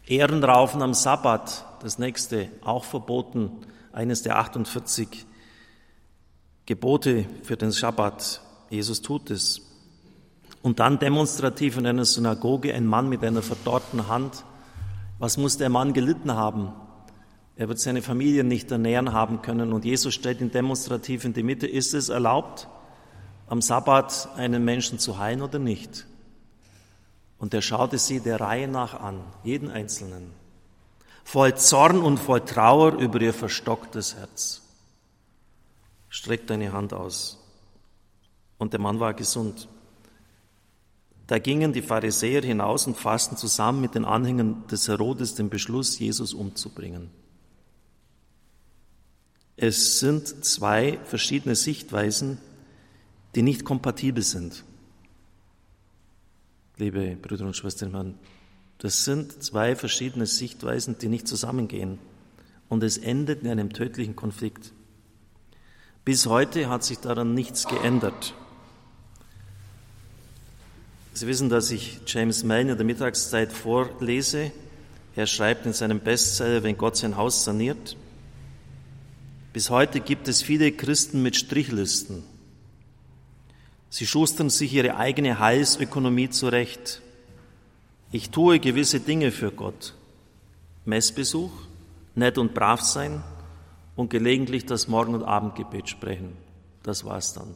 Ehrenraufen 0.07 0.81
am 0.81 0.93
Sabbat, 0.93 1.65
das 1.81 1.97
nächste, 1.97 2.49
auch 2.63 2.83
verboten, 2.83 3.51
eines 3.91 4.21
der 4.21 4.37
48 4.37 5.25
Gebote 6.65 7.25
für 7.43 7.57
den 7.57 7.71
Sabbat. 7.71 8.41
Jesus 8.69 9.01
tut 9.01 9.31
es. 9.31 9.61
Und 10.61 10.79
dann 10.79 10.99
demonstrativ 10.99 11.77
in 11.77 11.87
einer 11.87 12.05
Synagoge 12.05 12.73
ein 12.73 12.85
Mann 12.85 13.09
mit 13.09 13.23
einer 13.23 13.41
verdorrten 13.41 14.07
Hand 14.07 14.43
Was 15.17 15.37
muss 15.37 15.57
der 15.57 15.69
Mann 15.69 15.93
gelitten 15.93 16.33
haben? 16.33 16.73
Er 17.55 17.69
wird 17.69 17.79
seine 17.79 18.01
Familie 18.01 18.43
nicht 18.43 18.69
ernähren 18.69 19.13
haben 19.13 19.41
können 19.41 19.71
und 19.71 19.85
Jesus 19.85 20.13
stellt 20.13 20.41
ihn 20.41 20.51
demonstrativ 20.51 21.23
in 21.23 21.33
die 21.33 21.43
Mitte. 21.43 21.67
Ist 21.67 21.93
es 21.93 22.09
erlaubt, 22.09 22.67
am 23.47 23.61
Sabbat 23.61 24.29
einen 24.35 24.65
Menschen 24.65 24.99
zu 24.99 25.17
heilen 25.17 25.41
oder 25.41 25.57
nicht? 25.57 26.05
Und 27.45 27.53
er 27.53 27.61
schaute 27.61 27.99
sie 27.99 28.21
der 28.21 28.41
Reihe 28.41 28.67
nach 28.67 28.99
an, 28.99 29.21
jeden 29.43 29.69
Einzelnen, 29.69 30.31
voll 31.23 31.53
Zorn 31.53 31.99
und 31.99 32.17
voll 32.17 32.41
Trauer 32.41 32.93
über 32.93 33.21
ihr 33.21 33.35
verstocktes 33.35 34.15
Herz. 34.15 34.63
Streck 36.09 36.47
deine 36.47 36.73
Hand 36.73 36.91
aus. 36.91 37.37
Und 38.57 38.73
der 38.73 38.79
Mann 38.79 38.99
war 38.99 39.13
gesund. 39.13 39.67
Da 41.27 41.37
gingen 41.37 41.71
die 41.71 41.83
Pharisäer 41.83 42.41
hinaus 42.41 42.87
und 42.87 42.97
fassten 42.97 43.37
zusammen 43.37 43.79
mit 43.79 43.93
den 43.93 44.05
Anhängern 44.05 44.65
des 44.65 44.87
Herodes 44.87 45.35
den 45.35 45.51
Beschluss, 45.51 45.99
Jesus 45.99 46.33
umzubringen. 46.33 47.11
Es 49.55 49.99
sind 49.99 50.43
zwei 50.43 50.97
verschiedene 51.03 51.55
Sichtweisen, 51.55 52.39
die 53.35 53.43
nicht 53.43 53.65
kompatibel 53.65 54.23
sind. 54.23 54.63
Liebe 56.77 57.15
Brüder 57.15 57.45
und 57.45 57.55
Schwestern, 57.55 58.15
das 58.79 59.05
sind 59.05 59.41
zwei 59.41 59.75
verschiedene 59.75 60.25
Sichtweisen, 60.25 60.97
die 60.99 61.07
nicht 61.07 61.27
zusammengehen. 61.27 61.99
Und 62.67 62.83
es 62.83 62.97
endet 62.97 63.43
in 63.43 63.49
einem 63.49 63.71
tödlichen 63.71 64.15
Konflikt. 64.15 64.73
Bis 66.03 66.25
heute 66.25 66.69
hat 66.69 66.83
sich 66.83 66.99
daran 66.99 67.33
nichts 67.33 67.67
geändert. 67.67 68.33
Sie 71.13 71.27
wissen, 71.27 71.49
dass 71.49 71.71
ich 71.71 72.01
James 72.07 72.43
Mellon 72.43 72.71
in 72.71 72.77
der 72.77 72.85
Mittagszeit 72.85 73.53
vorlese. 73.53 74.51
Er 75.15 75.27
schreibt 75.27 75.65
in 75.65 75.71
seinem 75.71 76.01
Bestseller, 76.01 76.63
wenn 76.63 76.77
Gott 76.77 76.97
sein 76.97 77.15
Haus 77.15 77.45
saniert. 77.45 77.95
Bis 79.53 79.69
heute 79.69 80.01
gibt 80.01 80.27
es 80.27 80.41
viele 80.41 80.73
Christen 80.73 81.23
mit 81.23 81.37
Strichlisten. 81.37 82.23
Sie 83.95 84.05
schustern 84.05 84.49
sich 84.49 84.73
ihre 84.73 84.97
eigene 84.97 85.39
Heilsökonomie 85.39 86.29
zurecht. 86.29 87.01
Ich 88.11 88.29
tue 88.29 88.59
gewisse 88.59 88.99
Dinge 88.99 89.31
für 89.31 89.53
Gott. 89.53 89.93
Messbesuch, 90.83 91.53
nett 92.13 92.37
und 92.37 92.53
brav 92.53 92.81
sein, 92.81 93.23
und 93.95 94.09
gelegentlich 94.09 94.65
das 94.65 94.89
Morgen- 94.89 95.15
und 95.15 95.23
Abendgebet 95.23 95.87
sprechen. 95.87 96.35
Das 96.83 97.05
war's 97.05 97.35
dann. 97.35 97.55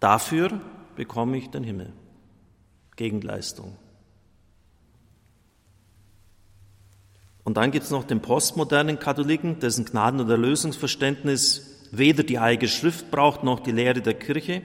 Dafür 0.00 0.58
bekomme 0.96 1.36
ich 1.36 1.50
den 1.50 1.64
Himmel. 1.64 1.92
Gegenleistung. 2.96 3.76
Und 7.42 7.58
dann 7.58 7.72
gibt 7.72 7.84
es 7.84 7.90
noch 7.90 8.04
den 8.04 8.22
postmodernen 8.22 8.98
Katholiken, 8.98 9.60
dessen 9.60 9.84
Gnaden- 9.84 10.20
und 10.20 10.30
Erlösungsverständnis 10.30 11.74
weder 11.90 12.22
die 12.22 12.38
Heilige 12.38 12.68
Schrift 12.68 13.10
braucht 13.10 13.44
noch 13.44 13.60
die 13.60 13.72
Lehre 13.72 14.00
der 14.00 14.14
Kirche, 14.14 14.62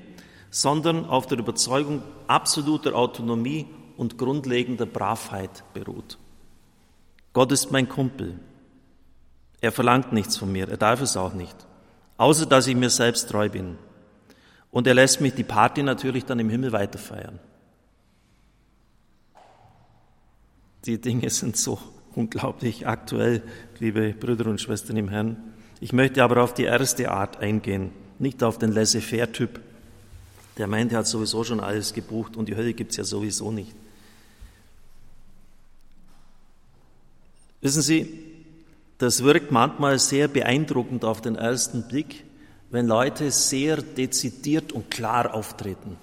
sondern 0.50 1.06
auf 1.06 1.28
der 1.28 1.40
Überzeugung 1.40 2.02
absoluter 2.28 2.96
Autonomie 2.96 3.68
und 3.98 4.18
grundlegender 4.18 4.86
Bravheit 4.86 5.64
beruht. 5.74 6.18
Gott 7.34 7.52
ist 7.52 7.72
mein 7.72 7.88
Kumpel, 7.88 8.40
er 9.62 9.72
verlangt 9.72 10.14
nichts 10.14 10.38
von 10.38 10.52
mir, 10.52 10.70
er 10.70 10.78
darf 10.78 11.02
es 11.02 11.18
auch 11.18 11.34
nicht, 11.34 11.56
außer 12.18 12.46
dass 12.46 12.68
ich 12.68 12.76
mir 12.76 12.90
selbst 12.90 13.30
treu 13.30 13.50
bin. 13.50 13.78
Und 14.72 14.88
er 14.88 14.94
lässt 14.94 15.20
mich 15.20 15.34
die 15.34 15.44
Party 15.44 15.84
natürlich 15.84 16.26
dann 16.26 16.40
im 16.40 16.50
Himmel 16.50 16.72
weiterfeiern. 16.72 17.40
Die 20.86 21.02
Dinge 21.02 21.30
sind 21.30 21.58
so 21.58 21.80
unglaublich 22.16 22.88
aktuell, 22.88 23.44
liebe 23.80 24.14
Brüder 24.14 24.50
und 24.50 24.62
Schwestern 24.62 24.98
im 24.98 25.10
Herrn. 25.10 25.54
Ich 25.82 25.94
möchte 25.94 26.24
aber 26.24 26.44
auf 26.44 26.54
die 26.54 26.64
erste 26.64 27.12
Art 27.12 27.40
eingehen, 27.40 27.92
nicht 28.18 28.44
auf 28.44 28.58
den 28.58 28.72
Laissez-faire-Typ. 28.72 29.60
Der 30.60 30.68
meint, 30.68 30.92
er 30.92 31.00
hat 31.00 31.08
sowieso 31.08 31.44
schon 31.44 31.62
alles 31.62 31.94
gebucht 31.94 32.36
und 32.36 32.48
die 32.48 32.56
Hölle 32.56 32.74
gibt 32.74 32.92
es 32.92 32.98
ja 32.98 33.06
sowieso 33.06 33.52
nicht. 33.52 33.74
Wissen 37.62 37.82
Sie, 37.82 38.26
das 38.98 39.24
wirkt 39.24 39.52
manchmal 39.52 40.00
sehr 40.00 40.28
beeindruckend 40.28 41.06
auf 41.06 41.22
den 41.22 41.36
ersten 41.36 41.88
Blick, 41.88 42.26
wenn 42.72 42.88
Leute 42.88 43.32
sehr 43.32 43.78
dezidiert 43.78 44.74
und 44.74 44.92
klar 44.92 45.34
auftreten. 45.34 45.96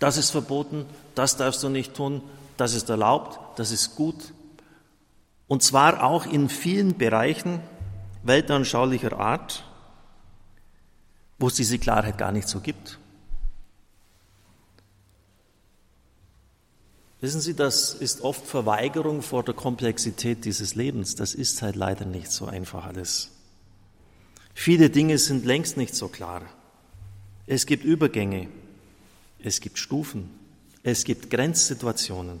Das 0.00 0.16
ist 0.16 0.30
verboten, 0.30 0.86
das 1.14 1.36
darfst 1.36 1.62
du 1.62 1.68
nicht 1.68 1.94
tun, 1.94 2.20
das 2.56 2.74
ist 2.74 2.90
erlaubt, 2.90 3.38
das 3.58 3.70
ist 3.70 3.94
gut. 3.94 4.32
Und 5.46 5.62
zwar 5.62 6.02
auch 6.02 6.26
in 6.26 6.48
vielen 6.48 6.98
Bereichen 6.98 7.60
weltanschaulicher 8.24 9.18
Art, 9.18 9.64
wo 11.38 11.46
es 11.46 11.54
diese 11.54 11.78
Klarheit 11.78 12.18
gar 12.18 12.32
nicht 12.32 12.48
so 12.48 12.60
gibt. 12.60 12.99
Wissen 17.20 17.42
Sie, 17.42 17.54
das 17.54 17.92
ist 17.92 18.22
oft 18.22 18.46
Verweigerung 18.46 19.20
vor 19.20 19.42
der 19.42 19.54
Komplexität 19.54 20.46
dieses 20.46 20.74
Lebens. 20.74 21.16
Das 21.16 21.34
ist 21.34 21.60
halt 21.60 21.76
leider 21.76 22.06
nicht 22.06 22.30
so 22.30 22.46
einfach 22.46 22.86
alles. 22.86 23.30
Viele 24.54 24.88
Dinge 24.88 25.18
sind 25.18 25.44
längst 25.44 25.76
nicht 25.76 25.94
so 25.94 26.08
klar. 26.08 26.42
Es 27.46 27.66
gibt 27.66 27.84
Übergänge, 27.84 28.48
es 29.38 29.60
gibt 29.60 29.78
Stufen, 29.78 30.30
es 30.82 31.04
gibt 31.04 31.30
Grenzsituationen, 31.30 32.40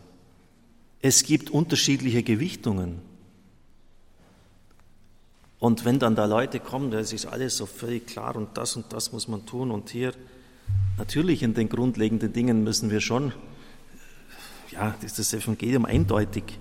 es 1.02 1.24
gibt 1.24 1.50
unterschiedliche 1.50 2.22
Gewichtungen. 2.22 3.00
Und 5.58 5.84
wenn 5.84 5.98
dann 5.98 6.14
da 6.14 6.24
Leute 6.24 6.58
kommen, 6.58 6.90
da 6.90 7.00
ist 7.00 7.26
alles 7.26 7.56
so 7.56 7.66
völlig 7.66 8.06
klar 8.06 8.34
und 8.36 8.56
das 8.56 8.76
und 8.76 8.92
das 8.92 9.12
muss 9.12 9.28
man 9.28 9.44
tun 9.44 9.70
und 9.70 9.90
hier, 9.90 10.12
natürlich 10.96 11.42
in 11.42 11.52
den 11.52 11.68
grundlegenden 11.68 12.32
Dingen 12.32 12.64
müssen 12.64 12.90
wir 12.90 13.00
schon 13.00 13.32
ja, 14.80 14.94
ist 15.02 15.18
das 15.18 15.32
Evangelium 15.34 15.84
eindeutig. 15.84 16.58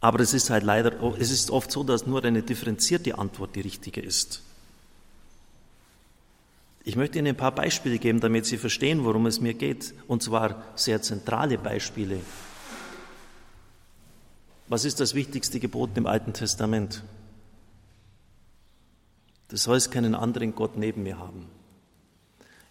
Aber 0.00 0.20
es 0.20 0.32
ist 0.32 0.48
halt 0.48 0.62
leider, 0.62 0.92
es 1.18 1.30
ist 1.30 1.50
oft 1.50 1.70
so, 1.70 1.82
dass 1.82 2.06
nur 2.06 2.24
eine 2.24 2.42
differenzierte 2.42 3.18
Antwort 3.18 3.56
die 3.56 3.60
richtige 3.60 4.00
ist. 4.00 4.42
Ich 6.84 6.96
möchte 6.96 7.18
Ihnen 7.18 7.28
ein 7.28 7.36
paar 7.36 7.54
Beispiele 7.54 7.98
geben, 7.98 8.20
damit 8.20 8.46
Sie 8.46 8.56
verstehen, 8.56 9.04
worum 9.04 9.26
es 9.26 9.40
mir 9.40 9.54
geht. 9.54 9.92
Und 10.06 10.22
zwar 10.22 10.64
sehr 10.76 11.02
zentrale 11.02 11.58
Beispiele. 11.58 12.20
Was 14.68 14.84
ist 14.84 15.00
das 15.00 15.14
wichtigste 15.14 15.58
Gebot 15.58 15.90
im 15.96 16.06
Alten 16.06 16.32
Testament? 16.32 17.02
Du 19.48 19.56
sollst 19.56 19.90
keinen 19.90 20.14
anderen 20.14 20.54
Gott 20.54 20.76
neben 20.76 21.02
mir 21.02 21.18
haben. 21.18 21.46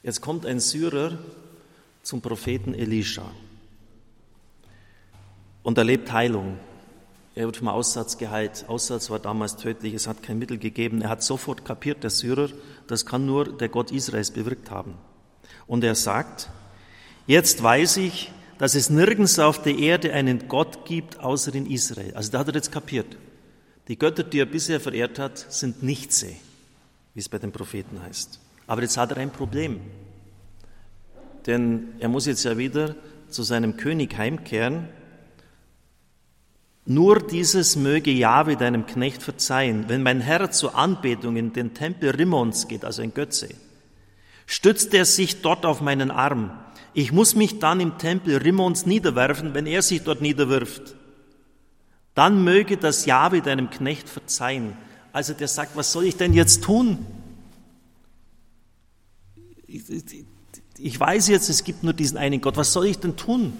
Jetzt 0.01 0.21
kommt 0.21 0.45
ein 0.45 0.61
Syrer 0.61 1.19
zum 2.03 2.21
Propheten 2.21 2.73
Elisha 2.73 3.29
und 5.69 5.77
erlebt 5.77 6.11
Heilung. 6.11 6.57
Er 7.35 7.45
wird 7.45 7.57
vom 7.57 7.67
Aussatz 7.67 8.17
geheilt. 8.17 8.65
Aussatz 8.67 9.11
war 9.11 9.19
damals 9.19 9.55
tödlich, 9.55 9.93
es 9.93 10.07
hat 10.07 10.23
kein 10.23 10.39
Mittel 10.39 10.57
gegeben. 10.57 11.03
Er 11.03 11.09
hat 11.09 11.21
sofort 11.21 11.63
kapiert, 11.63 12.01
der 12.01 12.09
Syrer, 12.09 12.49
das 12.87 13.05
kann 13.05 13.27
nur 13.27 13.55
der 13.55 13.69
Gott 13.69 13.91
Israels 13.91 14.31
bewirkt 14.31 14.71
haben. 14.71 14.95
Und 15.67 15.83
er 15.83 15.93
sagt, 15.93 16.49
jetzt 17.27 17.61
weiß 17.61 17.97
ich, 17.97 18.31
dass 18.57 18.73
es 18.73 18.89
nirgends 18.89 19.37
auf 19.37 19.61
der 19.61 19.77
Erde 19.77 20.11
einen 20.11 20.47
Gott 20.47 20.85
gibt, 20.85 21.19
außer 21.19 21.53
in 21.53 21.69
Israel. 21.69 22.15
Also 22.15 22.31
da 22.31 22.39
hat 22.39 22.47
er 22.47 22.55
jetzt 22.55 22.71
kapiert. 22.71 23.17
Die 23.89 23.99
Götter, 23.99 24.23
die 24.23 24.39
er 24.39 24.47
bisher 24.47 24.79
verehrt 24.79 25.19
hat, 25.19 25.37
sind 25.37 25.83
Nichtse, 25.83 26.31
wie 27.13 27.19
es 27.19 27.29
bei 27.29 27.37
den 27.37 27.51
Propheten 27.51 28.01
heißt. 28.01 28.39
Aber 28.65 28.81
jetzt 28.81 28.97
hat 28.97 29.11
er 29.11 29.17
ein 29.17 29.29
Problem. 29.29 29.81
Denn 31.45 31.89
er 31.99 32.09
muss 32.09 32.25
jetzt 32.25 32.43
ja 32.43 32.57
wieder 32.57 32.95
zu 33.29 33.43
seinem 33.43 33.77
König 33.77 34.17
heimkehren 34.17 34.89
nur 36.89 37.19
dieses 37.19 37.75
möge 37.75 38.09
Jahwe 38.09 38.57
deinem 38.57 38.87
Knecht 38.87 39.21
verzeihen, 39.21 39.85
wenn 39.89 40.01
mein 40.01 40.21
Herr 40.21 40.49
zur 40.49 40.73
Anbetung 40.73 41.37
in 41.37 41.53
den 41.53 41.75
Tempel 41.75 42.09
Rimmons 42.09 42.67
geht, 42.67 42.83
also 42.83 43.03
ein 43.03 43.13
Götze, 43.13 43.49
stützt 44.47 44.91
er 44.95 45.05
sich 45.05 45.43
dort 45.43 45.67
auf 45.67 45.81
meinen 45.81 46.09
Arm. 46.09 46.49
Ich 46.95 47.11
muss 47.11 47.35
mich 47.35 47.59
dann 47.59 47.79
im 47.79 47.99
Tempel 47.99 48.37
Rimmons 48.37 48.87
niederwerfen, 48.87 49.53
wenn 49.53 49.67
er 49.67 49.83
sich 49.83 50.01
dort 50.01 50.21
niederwirft. 50.21 50.95
Dann 52.15 52.43
möge 52.43 52.75
das 52.75 53.05
Jahwe 53.05 53.41
deinem 53.41 53.69
Knecht 53.69 54.09
verzeihen. 54.09 54.75
Also 55.13 55.33
der 55.33 55.47
sagt, 55.47 55.75
was 55.75 55.91
soll 55.91 56.05
ich 56.05 56.17
denn 56.17 56.33
jetzt 56.33 56.63
tun? 56.63 57.05
Ich 59.67 60.99
weiß 60.99 61.27
jetzt, 61.27 61.49
es 61.49 61.63
gibt 61.63 61.83
nur 61.83 61.93
diesen 61.93 62.17
einen 62.17 62.41
Gott. 62.41 62.57
Was 62.57 62.73
soll 62.73 62.87
ich 62.87 62.97
denn 62.97 63.15
tun? 63.15 63.53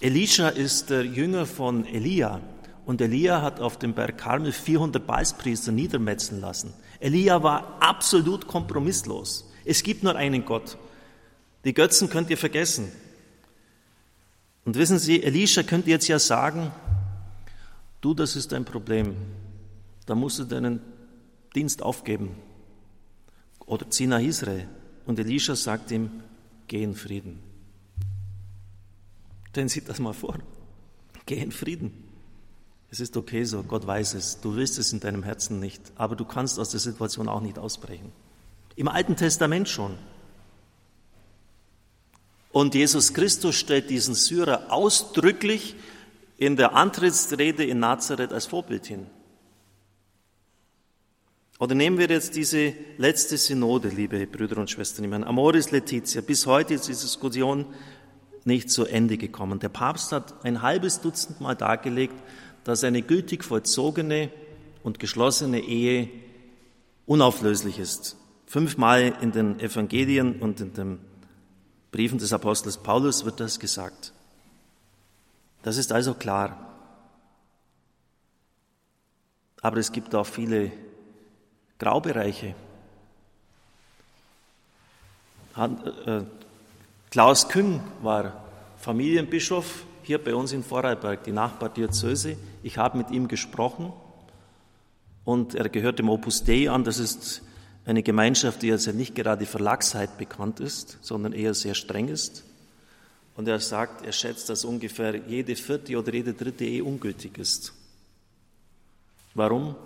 Elisha 0.00 0.48
ist 0.48 0.90
der 0.90 1.04
Jünger 1.04 1.44
von 1.44 1.84
Elia 1.84 2.40
und 2.86 3.00
Elia 3.00 3.42
hat 3.42 3.60
auf 3.60 3.78
dem 3.78 3.94
Berg 3.94 4.16
Karmel 4.16 4.52
400 4.52 5.04
Balspriester 5.04 5.72
niedermetzen 5.72 6.40
lassen. 6.40 6.72
Elia 7.00 7.42
war 7.42 7.78
absolut 7.80 8.46
kompromisslos. 8.46 9.50
Es 9.64 9.82
gibt 9.82 10.04
nur 10.04 10.14
einen 10.14 10.44
Gott. 10.44 10.78
Die 11.64 11.74
Götzen 11.74 12.08
könnt 12.08 12.30
ihr 12.30 12.38
vergessen. 12.38 12.92
Und 14.64 14.76
wissen 14.76 14.98
Sie, 14.98 15.22
Elisha 15.22 15.64
könnte 15.64 15.90
jetzt 15.90 16.06
ja 16.06 16.20
sagen, 16.20 16.70
du, 18.00 18.14
das 18.14 18.36
ist 18.36 18.52
dein 18.52 18.64
Problem, 18.64 19.16
da 20.06 20.14
musst 20.14 20.38
du 20.38 20.44
deinen 20.44 20.80
Dienst 21.56 21.82
aufgeben 21.82 22.36
oder 23.66 23.90
zieh 23.90 24.06
nach 24.06 24.20
Israel. 24.20 24.68
Und 25.06 25.18
Elisha 25.18 25.56
sagt 25.56 25.90
ihm, 25.90 26.22
geh 26.68 26.84
in 26.84 26.94
Frieden. 26.94 27.47
Stellen 29.50 29.68
Sie 29.68 29.82
das 29.82 29.98
mal 29.98 30.12
vor, 30.12 30.38
geh 31.26 31.38
in 31.38 31.52
Frieden. 31.52 32.04
Es 32.90 33.00
ist 33.00 33.16
okay 33.16 33.44
so, 33.44 33.62
Gott 33.62 33.86
weiß 33.86 34.14
es, 34.14 34.40
du 34.40 34.56
willst 34.56 34.78
es 34.78 34.92
in 34.92 35.00
deinem 35.00 35.22
Herzen 35.22 35.60
nicht, 35.60 35.82
aber 35.96 36.16
du 36.16 36.24
kannst 36.24 36.58
aus 36.58 36.70
der 36.70 36.80
Situation 36.80 37.28
auch 37.28 37.40
nicht 37.40 37.58
ausbrechen. 37.58 38.12
Im 38.76 38.88
Alten 38.88 39.16
Testament 39.16 39.68
schon. 39.68 39.98
Und 42.50 42.74
Jesus 42.74 43.12
Christus 43.12 43.56
stellt 43.56 43.90
diesen 43.90 44.14
Syrer 44.14 44.72
ausdrücklich 44.72 45.76
in 46.38 46.56
der 46.56 46.74
Antrittsrede 46.74 47.64
in 47.64 47.80
Nazareth 47.80 48.32
als 48.32 48.46
Vorbild 48.46 48.86
hin. 48.86 49.06
Oder 51.58 51.74
nehmen 51.74 51.98
wir 51.98 52.08
jetzt 52.08 52.36
diese 52.36 52.72
letzte 52.96 53.36
Synode, 53.36 53.88
liebe 53.88 54.26
Brüder 54.26 54.58
und 54.58 54.70
Schwestern, 54.70 55.04
ich 55.04 55.10
meine, 55.10 55.26
Amoris 55.26 55.72
Letizia. 55.72 56.20
Bis 56.20 56.46
heute 56.46 56.74
ist 56.74 56.86
die 56.86 56.92
Diskussion 56.92 57.66
nicht 58.48 58.70
zu 58.70 58.84
Ende 58.84 59.16
gekommen. 59.16 59.60
Der 59.60 59.68
Papst 59.68 60.10
hat 60.10 60.44
ein 60.44 60.62
halbes 60.62 61.00
Dutzend 61.00 61.40
Mal 61.40 61.54
dargelegt, 61.54 62.14
dass 62.64 62.82
eine 62.82 63.02
gültig 63.02 63.44
vollzogene 63.44 64.30
und 64.82 64.98
geschlossene 64.98 65.60
Ehe 65.60 66.08
unauflöslich 67.06 67.78
ist. 67.78 68.16
Fünfmal 68.46 69.14
in 69.20 69.30
den 69.30 69.60
Evangelien 69.60 70.40
und 70.40 70.60
in 70.60 70.72
den 70.72 70.98
Briefen 71.92 72.18
des 72.18 72.32
Apostels 72.32 72.78
Paulus 72.78 73.24
wird 73.24 73.38
das 73.38 73.60
gesagt. 73.60 74.12
Das 75.62 75.76
ist 75.76 75.92
also 75.92 76.14
klar. 76.14 76.64
Aber 79.60 79.76
es 79.76 79.92
gibt 79.92 80.14
auch 80.14 80.26
viele 80.26 80.72
Graubereiche. 81.78 82.54
Klaus 87.10 87.48
Küng 87.48 87.80
war 88.02 88.44
Familienbischof 88.76 89.86
hier 90.02 90.22
bei 90.22 90.34
uns 90.34 90.52
in 90.52 90.62
Vorarlberg, 90.62 91.24
die 91.24 91.32
Nachbardiözese. 91.32 92.36
Ich 92.62 92.76
habe 92.76 92.98
mit 92.98 93.10
ihm 93.10 93.28
gesprochen 93.28 93.94
und 95.24 95.54
er 95.54 95.70
gehört 95.70 95.98
dem 95.98 96.10
Opus 96.10 96.44
Dei 96.44 96.70
an. 96.70 96.84
Das 96.84 96.98
ist 96.98 97.42
eine 97.86 98.02
Gemeinschaft, 98.02 98.60
die 98.60 98.70
also 98.70 98.92
nicht 98.92 99.14
gerade 99.14 99.46
für 99.46 99.56
Lachsheit 99.56 100.18
bekannt 100.18 100.60
ist, 100.60 100.98
sondern 101.00 101.32
eher 101.32 101.54
sehr 101.54 101.74
streng 101.74 102.08
ist. 102.08 102.44
Und 103.36 103.48
er 103.48 103.60
sagt, 103.60 104.04
er 104.04 104.12
schätzt, 104.12 104.50
dass 104.50 104.66
ungefähr 104.66 105.16
jede 105.16 105.56
vierte 105.56 105.98
oder 105.98 106.12
jede 106.12 106.34
dritte 106.34 106.66
Ehe 106.66 106.84
ungültig 106.84 107.38
ist. 107.38 107.72
Warum? 109.34 109.76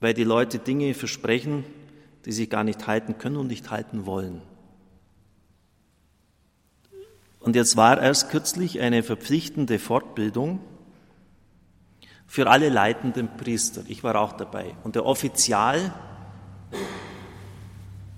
Weil 0.00 0.14
die 0.14 0.24
Leute 0.24 0.58
Dinge 0.58 0.94
versprechen, 0.94 1.64
die 2.24 2.32
sie 2.32 2.48
gar 2.48 2.64
nicht 2.64 2.88
halten 2.88 3.18
können 3.18 3.36
und 3.36 3.46
nicht 3.46 3.70
halten 3.70 4.04
wollen. 4.04 4.42
Und 7.42 7.56
jetzt 7.56 7.76
war 7.76 8.00
erst 8.00 8.30
kürzlich 8.30 8.80
eine 8.80 9.02
verpflichtende 9.02 9.78
Fortbildung 9.78 10.60
für 12.26 12.48
alle 12.48 12.68
leitenden 12.68 13.36
Priester. 13.36 13.82
Ich 13.88 14.04
war 14.04 14.16
auch 14.16 14.32
dabei. 14.32 14.74
Und 14.84 14.94
der 14.94 15.04
Offizial, 15.04 15.92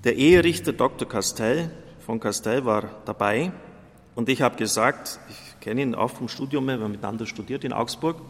der 0.05 0.17
Eherichter 0.17 0.73
Dr. 0.73 1.09
Castell 1.09 1.71
von 2.01 2.21
Castell 2.21 2.67
war 2.67 2.91
dabei. 3.07 3.51
Und 4.15 4.29
ich 4.29 4.43
habe 4.43 4.57
gesagt, 4.57 5.19
ich 5.31 5.61
kenne 5.61 5.81
ihn 5.81 5.95
auch 5.95 6.11
vom 6.11 6.29
Studium, 6.29 6.67
wir 6.67 6.75
haben 6.75 6.93
miteinander 6.93 7.27
studiert 7.27 7.65
in 7.65 7.73
Augsburg. 7.73 8.21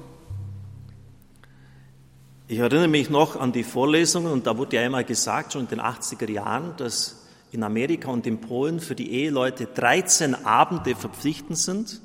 Ich 2.46 2.58
erinnere 2.58 2.88
mich 2.88 3.10
noch 3.10 3.40
an 3.40 3.52
die 3.52 3.64
Vorlesungen 3.64 4.30
und 4.30 4.46
da 4.46 4.56
wurde 4.56 4.76
ja 4.76 4.82
einmal 4.82 5.04
gesagt, 5.04 5.54
schon 5.54 5.62
in 5.62 5.68
den 5.68 5.80
80er 5.80 6.30
Jahren, 6.30 6.76
dass 6.76 7.23
in 7.54 7.62
Amerika 7.62 8.10
und 8.10 8.26
in 8.26 8.40
Polen 8.40 8.80
für 8.80 8.96
die 8.96 9.12
Eheleute 9.12 9.66
13 9.66 10.34
Abende 10.44 10.96
verpflichtend 10.96 11.56
sind 11.56 12.00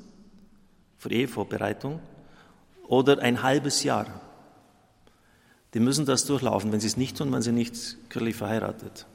für 0.96 1.10
Ehevorbereitung 1.10 1.98
oder 2.86 3.18
ein 3.18 3.42
halbes 3.42 3.82
Jahr. 3.82 4.06
Die 5.74 5.80
müssen 5.80 6.06
das 6.06 6.24
durchlaufen, 6.24 6.70
wenn 6.70 6.78
sie 6.78 6.86
es 6.86 6.96
nicht 6.96 7.16
tun, 7.16 7.32
wenn 7.32 7.42
sie 7.42 7.50
nicht 7.50 7.96
kirchlich 8.10 8.36
verheiratet. 8.36 9.06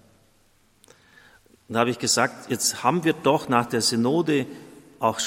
Und 1.68 1.76
da 1.76 1.80
habe 1.80 1.90
ich 1.90 2.00
gesagt, 2.00 2.52
jetzt 2.52 2.84
haben 2.84 3.06
wir 3.06 3.14
doch 3.14 3.48
nach 3.48 3.66
der 3.66 3.82
Synode 3.82 4.46
auch 5.00 5.20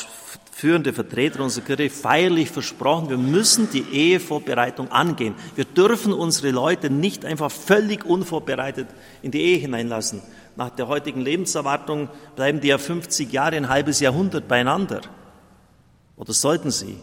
führende 0.59 0.93
Vertreter 0.93 1.41
unserer 1.41 1.65
Kirche 1.65 1.89
feierlich 1.89 2.51
versprochen, 2.51 3.11
wir 3.11 3.17
müssen 3.17 3.71
die 3.71 3.85
Ehevorbereitung 3.93 4.91
angehen. 4.91 5.35
Wir 5.55 5.65
dürfen 5.65 6.13
unsere 6.13 6.51
Leute 6.51 6.91
nicht 6.91 7.25
einfach 7.25 7.51
völlig 7.51 8.05
unvorbereitet 8.05 8.89
in 9.23 9.31
die 9.31 9.41
Ehe 9.41 9.59
hineinlassen. 9.59 10.21
Nach 10.57 10.71
der 10.71 10.89
heutigen 10.89 11.21
Lebenserwartung 11.21 12.09
bleiben 12.35 12.61
die 12.61 12.69
ja 12.69 12.79
50 12.79 13.33
Jahre, 13.33 13.57
ein 13.57 13.69
halbes 13.69 14.01
Jahrhundert 14.01 14.49
beieinander. 14.49 15.03
Oder 16.17 16.33
sollten 16.33 16.73
sie? 16.73 16.97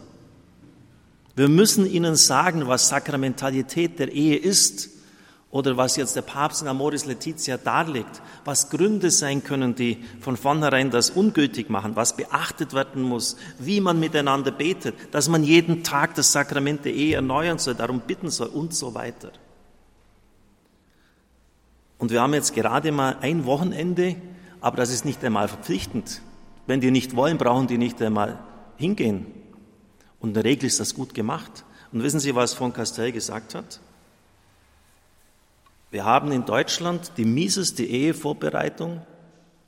Wir 1.34 1.48
müssen 1.48 1.90
ihnen 1.90 2.16
sagen, 2.16 2.66
was 2.66 2.88
Sakramentalität 2.88 3.98
der 3.98 4.12
Ehe 4.12 4.36
ist 4.36 4.90
oder 5.56 5.78
was 5.78 5.96
jetzt 5.96 6.14
der 6.14 6.20
Papst 6.20 6.60
in 6.60 6.68
Amoris 6.68 7.06
Letizia 7.06 7.56
darlegt, 7.56 8.20
was 8.44 8.68
Gründe 8.68 9.10
sein 9.10 9.42
können, 9.42 9.74
die 9.74 10.04
von 10.20 10.36
vornherein 10.36 10.90
das 10.90 11.08
ungültig 11.08 11.70
machen, 11.70 11.96
was 11.96 12.14
beachtet 12.14 12.74
werden 12.74 13.00
muss, 13.00 13.38
wie 13.58 13.80
man 13.80 13.98
miteinander 13.98 14.50
betet, 14.50 14.94
dass 15.12 15.30
man 15.30 15.42
jeden 15.42 15.82
Tag 15.82 16.14
das 16.14 16.30
Sakrament 16.30 16.84
der 16.84 16.92
Ehe 16.92 17.14
erneuern 17.16 17.58
soll, 17.58 17.74
darum 17.74 18.00
bitten 18.00 18.28
soll 18.28 18.48
und 18.48 18.74
so 18.74 18.92
weiter. 18.92 19.32
Und 21.96 22.10
wir 22.10 22.20
haben 22.20 22.34
jetzt 22.34 22.54
gerade 22.54 22.92
mal 22.92 23.16
ein 23.22 23.46
Wochenende, 23.46 24.16
aber 24.60 24.76
das 24.76 24.92
ist 24.92 25.06
nicht 25.06 25.24
einmal 25.24 25.48
verpflichtend. 25.48 26.20
Wenn 26.66 26.82
die 26.82 26.90
nicht 26.90 27.16
wollen, 27.16 27.38
brauchen 27.38 27.66
die 27.66 27.78
nicht 27.78 28.02
einmal 28.02 28.38
hingehen. 28.76 29.24
Und 30.20 30.30
in 30.30 30.34
der 30.34 30.44
Regel 30.44 30.66
ist 30.66 30.80
das 30.80 30.94
gut 30.94 31.14
gemacht. 31.14 31.64
Und 31.92 32.02
wissen 32.02 32.20
Sie, 32.20 32.34
was 32.34 32.52
von 32.52 32.74
Castell 32.74 33.10
gesagt 33.10 33.54
hat? 33.54 33.80
Wir 35.96 36.04
haben 36.04 36.30
in 36.30 36.44
Deutschland 36.44 37.12
die 37.16 37.24
mieseste 37.24 37.82
Ehevorbereitung 37.82 39.00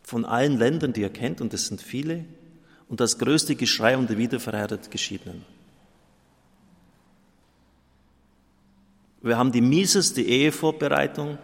von 0.03 0.27
allen 0.27 0.59
Ländern, 0.59 0.93
die 0.93 1.01
ihr 1.01 1.09
kennt, 1.09 1.41
und 1.41 1.55
es 1.55 1.69
sind 1.69 1.81
viele, 1.81 2.27
und 2.87 3.01
das 3.01 3.17
größte 3.19 3.57
Geschrei 3.57 3.97
um 3.97 4.07
die 4.07 4.19
wiederverheirateten 4.19 4.91
Geschiedenen. 4.91 5.47
Wir 9.23 9.38
haben 9.38 9.53
die 9.53 9.62
mieseste 9.62 10.21
Ehevorbereitung 10.21 11.38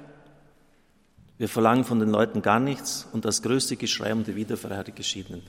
wir 1.39 1.49
verlangen 1.49 1.85
von 1.85 1.99
den 1.99 2.11
Leuten 2.11 2.43
gar 2.43 2.61
nichts 2.61 3.09
und 3.11 3.25
das 3.25 3.41
größte 3.41 3.77
Geschrei 3.77 4.13
um 4.13 4.23
die 4.23 4.37
Wiederverheirateten 4.37 4.97
Geschiedenen. 4.97 5.43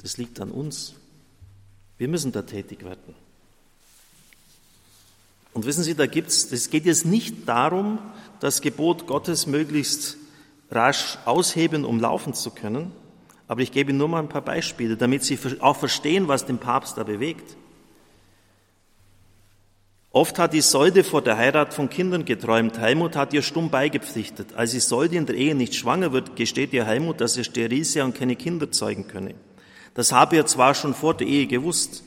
Das 0.00 0.16
liegt 0.16 0.40
an 0.40 0.50
uns. 0.50 0.94
Wir 1.98 2.08
müssen 2.08 2.32
da 2.32 2.40
tätig 2.40 2.82
werden. 2.82 3.14
Und 5.52 5.66
wissen 5.66 5.82
Sie, 5.82 5.94
da 5.94 6.06
gibt's, 6.06 6.50
es 6.52 6.70
geht 6.70 6.86
jetzt 6.86 7.06
nicht 7.06 7.48
darum, 7.48 7.98
das 8.38 8.60
Gebot 8.60 9.06
Gottes 9.06 9.46
möglichst 9.46 10.16
rasch 10.70 11.18
ausheben, 11.24 11.84
um 11.84 11.98
laufen 11.98 12.34
zu 12.34 12.50
können. 12.50 12.92
Aber 13.48 13.62
ich 13.62 13.72
gebe 13.72 13.92
nur 13.92 14.08
mal 14.08 14.20
ein 14.20 14.28
paar 14.28 14.44
Beispiele, 14.44 14.96
damit 14.96 15.24
Sie 15.24 15.38
auch 15.60 15.76
verstehen, 15.76 16.28
was 16.28 16.46
den 16.46 16.58
Papst 16.58 16.96
da 16.98 17.02
bewegt. 17.02 17.56
Oft 20.12 20.38
hat 20.40 20.54
Isolde 20.54 21.04
vor 21.04 21.22
der 21.22 21.36
Heirat 21.36 21.72
von 21.72 21.88
Kindern 21.88 22.24
geträumt. 22.24 22.78
Helmut 22.78 23.14
hat 23.14 23.32
ihr 23.32 23.42
stumm 23.42 23.70
beigepflichtet. 23.70 24.54
Als 24.54 24.74
Isolde 24.74 25.16
in 25.16 25.26
der 25.26 25.36
Ehe 25.36 25.54
nicht 25.54 25.76
schwanger 25.76 26.12
wird, 26.12 26.34
gesteht 26.34 26.72
ihr 26.72 26.84
Helmut, 26.84 27.20
dass 27.20 27.36
er 27.36 27.44
steril 27.44 27.84
sei 27.84 28.02
und 28.02 28.16
keine 28.16 28.34
Kinder 28.34 28.72
zeugen 28.72 29.06
könne. 29.06 29.34
Das 29.94 30.10
habe 30.12 30.36
er 30.36 30.46
zwar 30.46 30.74
schon 30.74 30.94
vor 30.94 31.14
der 31.14 31.28
Ehe 31.28 31.46
gewusst, 31.46 32.02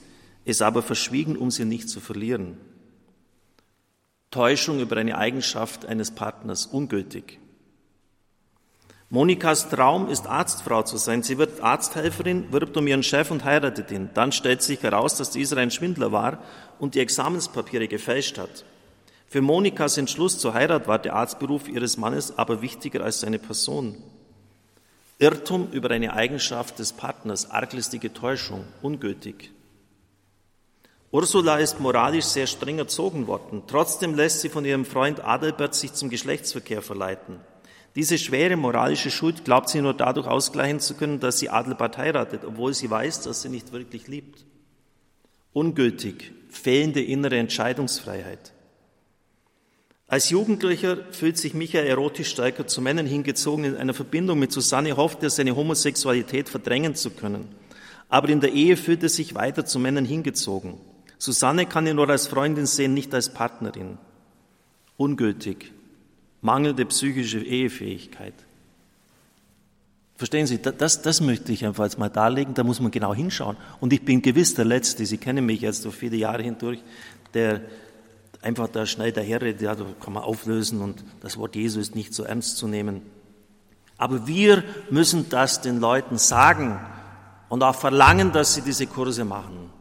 es 0.46 0.62
aber 0.62 0.82
verschwiegen, 0.82 1.38
um 1.38 1.50
sie 1.50 1.64
nicht 1.64 1.88
zu 1.90 2.02
verlieren. 2.02 2.58
Täuschung 4.34 4.80
über 4.80 4.98
eine 4.98 5.18
Eigenschaft 5.18 5.86
eines 5.86 6.12
Partners 6.12 6.66
ungültig. 6.66 7.40
Monikas 9.10 9.70
Traum 9.70 10.10
ist 10.10 10.26
Arztfrau 10.26 10.82
zu 10.82 10.98
sein. 10.98 11.22
Sie 11.22 11.38
wird 11.38 11.62
Arzthelferin, 11.62 12.52
wirbt 12.52 12.76
um 12.76 12.88
ihren 12.88 13.04
Chef 13.04 13.30
und 13.30 13.46
heiratet 13.46 13.92
ihn. 13.92 14.10
Dann 14.16 14.32
stellt 14.32 14.64
sich 14.64 14.82
heraus, 14.82 15.18
dass 15.18 15.30
dieser 15.30 15.58
ein 15.58 15.70
Schwindler 15.70 16.12
war 16.12 16.40
und 16.80 16.96
die 16.96 17.00
Examenspapiere 17.00 17.88
gefälscht 17.88 18.40
hat. 18.40 18.66
Für 19.28 19.42
Monikas 19.42 20.00
Entschluss 20.00 20.40
zur 20.40 20.56
Heirat 20.56 20.88
war 20.88 20.98
der 20.98 21.14
Arztberuf 21.14 21.68
ihres 21.68 21.98
Mannes 21.98 22.36
aber 22.40 22.64
wichtiger 22.64 23.04
als 23.04 23.20
seine 23.20 23.38
Person. 23.38 24.02
Irrtum 25.20 25.70
über 25.72 25.92
eine 25.92 26.14
Eigenschaft 26.14 26.80
des 26.80 26.94
Partners, 26.94 27.52
arglistige 27.52 28.14
Täuschung, 28.14 28.66
ungültig. 28.82 29.52
Ursula 31.14 31.58
ist 31.58 31.80
moralisch 31.80 32.26
sehr 32.26 32.48
streng 32.48 32.80
erzogen 32.80 33.28
worden. 33.28 33.62
Trotzdem 33.68 34.16
lässt 34.16 34.42
sie 34.42 34.50
von 34.50 34.66
ihrem 34.66 34.84
Freund 34.84 35.24
Adelbert 35.24 35.76
sich 35.76 35.94
zum 35.94 36.10
Geschlechtsverkehr 36.10 36.82
verleiten. 36.82 37.40
Diese 37.96 38.18
schwere 38.18 38.56
moralische 38.56 39.12
Schuld 39.12 39.46
glaubt 39.46 39.70
sie 39.70 39.80
nur 39.82 39.94
dadurch 39.94 40.26
ausgleichen 40.26 40.80
zu 40.80 40.96
können, 40.96 41.20
dass 41.20 41.38
sie 41.38 41.50
Adelbert 41.50 42.00
heiratet, 42.00 42.44
obwohl 42.44 42.74
sie 42.74 42.90
weiß, 42.90 43.22
dass 43.22 43.44
sie 43.44 43.50
nicht 43.50 43.72
wirklich 43.72 44.08
liebt. 44.08 44.44
Ungültig, 45.54 46.32
fehlende 46.50 47.04
innere 47.04 47.38
Entscheidungsfreiheit. 47.38 48.52
Als 50.08 50.32
Jugendlicher 50.32 50.98
fühlt 51.12 51.38
sich 51.38 51.54
Michael 51.54 51.86
erotisch 51.86 52.30
stärker 52.30 52.66
zu 52.66 52.82
Männern 52.82 53.06
hingezogen. 53.06 53.66
In 53.66 53.78
einer 53.78 53.94
Verbindung 53.94 54.40
mit 54.40 54.52
Susanne 54.52 54.98
hofft 54.98 55.22
er, 55.22 55.30
seine 55.30 55.56
Homosexualität 55.56 56.50
verdrängen 56.50 56.96
zu 56.96 57.12
können. 57.12 57.54
Aber 58.10 58.30
in 58.30 58.42
der 58.42 58.54
Ehe 58.54 58.78
fühlt 58.78 59.04
er 59.04 59.10
sich 59.10 59.36
weiter 59.36 59.64
zu 59.64 59.78
Männern 59.78 60.06
hingezogen. 60.06 60.80
Susanne 61.24 61.66
kann 61.66 61.88
ihn 61.88 61.96
nur 61.96 62.10
als 62.10 62.28
Freundin 62.28 62.66
sehen, 62.66 62.94
nicht 62.94 63.14
als 63.14 63.34
Partnerin. 63.34 63.98
Ungültig, 64.98 65.72
mangelnde 66.42 66.86
psychische 66.86 67.40
Ehefähigkeit. 67.40 68.34
Verstehen 70.18 70.48
Sie, 70.48 70.62
das, 70.62 71.02
das 71.02 71.22
möchte 71.22 71.54
ich 71.54 71.66
einfach 71.66 71.86
jetzt 71.86 71.98
mal 71.98 72.10
darlegen, 72.10 72.56
da 72.56 72.66
muss 72.66 72.82
man 72.82 72.92
genau 72.92 73.14
hinschauen. 73.14 73.56
Und 73.80 73.94
ich 73.94 74.04
bin 74.04 74.22
gewiss 74.22 74.54
der 74.54 74.66
Letzte, 74.66 75.06
Sie 75.06 75.18
kennen 75.18 75.46
mich 75.46 75.62
jetzt 75.62 75.86
durch 75.86 75.96
viele 75.96 76.18
Jahre 76.18 76.44
hindurch, 76.44 76.84
der 77.34 77.62
einfach 78.42 78.68
da 78.68 78.86
schnell 78.86 79.14
daherredet, 79.14 79.62
ja, 79.62 79.76
da 79.76 79.86
kann 80.02 80.12
man 80.12 80.24
auflösen 80.24 80.82
und 80.82 81.06
das 81.22 81.38
Wort 81.38 81.56
Jesu 81.56 81.80
ist 81.80 81.96
nicht 81.96 82.14
so 82.14 82.24
ernst 82.24 82.58
zu 82.58 82.68
nehmen. 82.68 83.02
Aber 83.98 84.28
wir 84.28 84.66
müssen 84.90 85.30
das 85.30 85.62
den 85.62 85.80
Leuten 85.80 86.18
sagen 86.18 86.82
und 87.48 87.64
auch 87.64 87.76
verlangen, 87.76 88.34
dass 88.34 88.56
sie 88.56 88.62
diese 88.62 88.88
Kurse 88.88 89.24
machen. 89.24 89.72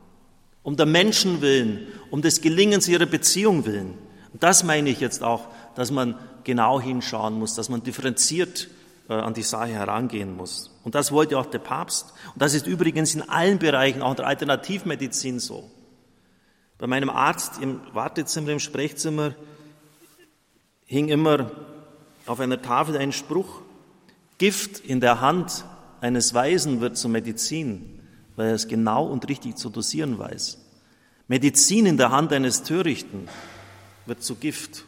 Um 0.62 0.76
der 0.76 0.86
Menschen 0.86 1.40
willen, 1.40 1.88
um 2.10 2.22
des 2.22 2.40
Gelingens 2.40 2.88
ihrer 2.88 3.06
Beziehung 3.06 3.66
willen. 3.66 3.98
Und 4.32 4.42
das 4.42 4.64
meine 4.64 4.90
ich 4.90 5.00
jetzt 5.00 5.22
auch, 5.22 5.48
dass 5.74 5.90
man 5.90 6.18
genau 6.44 6.80
hinschauen 6.80 7.38
muss, 7.38 7.54
dass 7.54 7.68
man 7.68 7.82
differenziert 7.82 8.68
äh, 9.08 9.14
an 9.14 9.34
die 9.34 9.42
Sache 9.42 9.68
herangehen 9.68 10.36
muss. 10.36 10.70
Und 10.84 10.94
das 10.94 11.12
wollte 11.12 11.38
auch 11.38 11.46
der 11.46 11.58
Papst. 11.58 12.12
Und 12.32 12.42
das 12.42 12.54
ist 12.54 12.66
übrigens 12.66 13.14
in 13.14 13.28
allen 13.28 13.58
Bereichen, 13.58 14.02
auch 14.02 14.10
in 14.10 14.16
der 14.16 14.26
Alternativmedizin 14.26 15.40
so. 15.40 15.70
Bei 16.78 16.86
meinem 16.86 17.10
Arzt 17.10 17.60
im 17.60 17.80
Wartezimmer, 17.92 18.50
im 18.50 18.58
Sprechzimmer, 18.58 19.34
hing 20.84 21.08
immer 21.08 21.50
auf 22.26 22.40
einer 22.40 22.60
Tafel 22.60 22.96
ein 22.96 23.12
Spruch, 23.12 23.62
Gift 24.38 24.80
in 24.80 25.00
der 25.00 25.20
Hand 25.20 25.64
eines 26.00 26.34
Weisen 26.34 26.80
wird 26.80 26.96
zur 26.96 27.10
Medizin, 27.10 28.00
weil 28.36 28.48
er 28.48 28.54
es 28.54 28.68
genau 28.68 29.06
und 29.06 29.28
richtig 29.28 29.56
zu 29.56 29.70
dosieren 29.70 30.18
weiß. 30.18 30.58
Medizin 31.28 31.86
in 31.86 31.96
der 31.96 32.10
Hand 32.10 32.32
eines 32.32 32.62
Törichten 32.62 33.28
wird 34.06 34.22
zu 34.22 34.36
Gift 34.36 34.84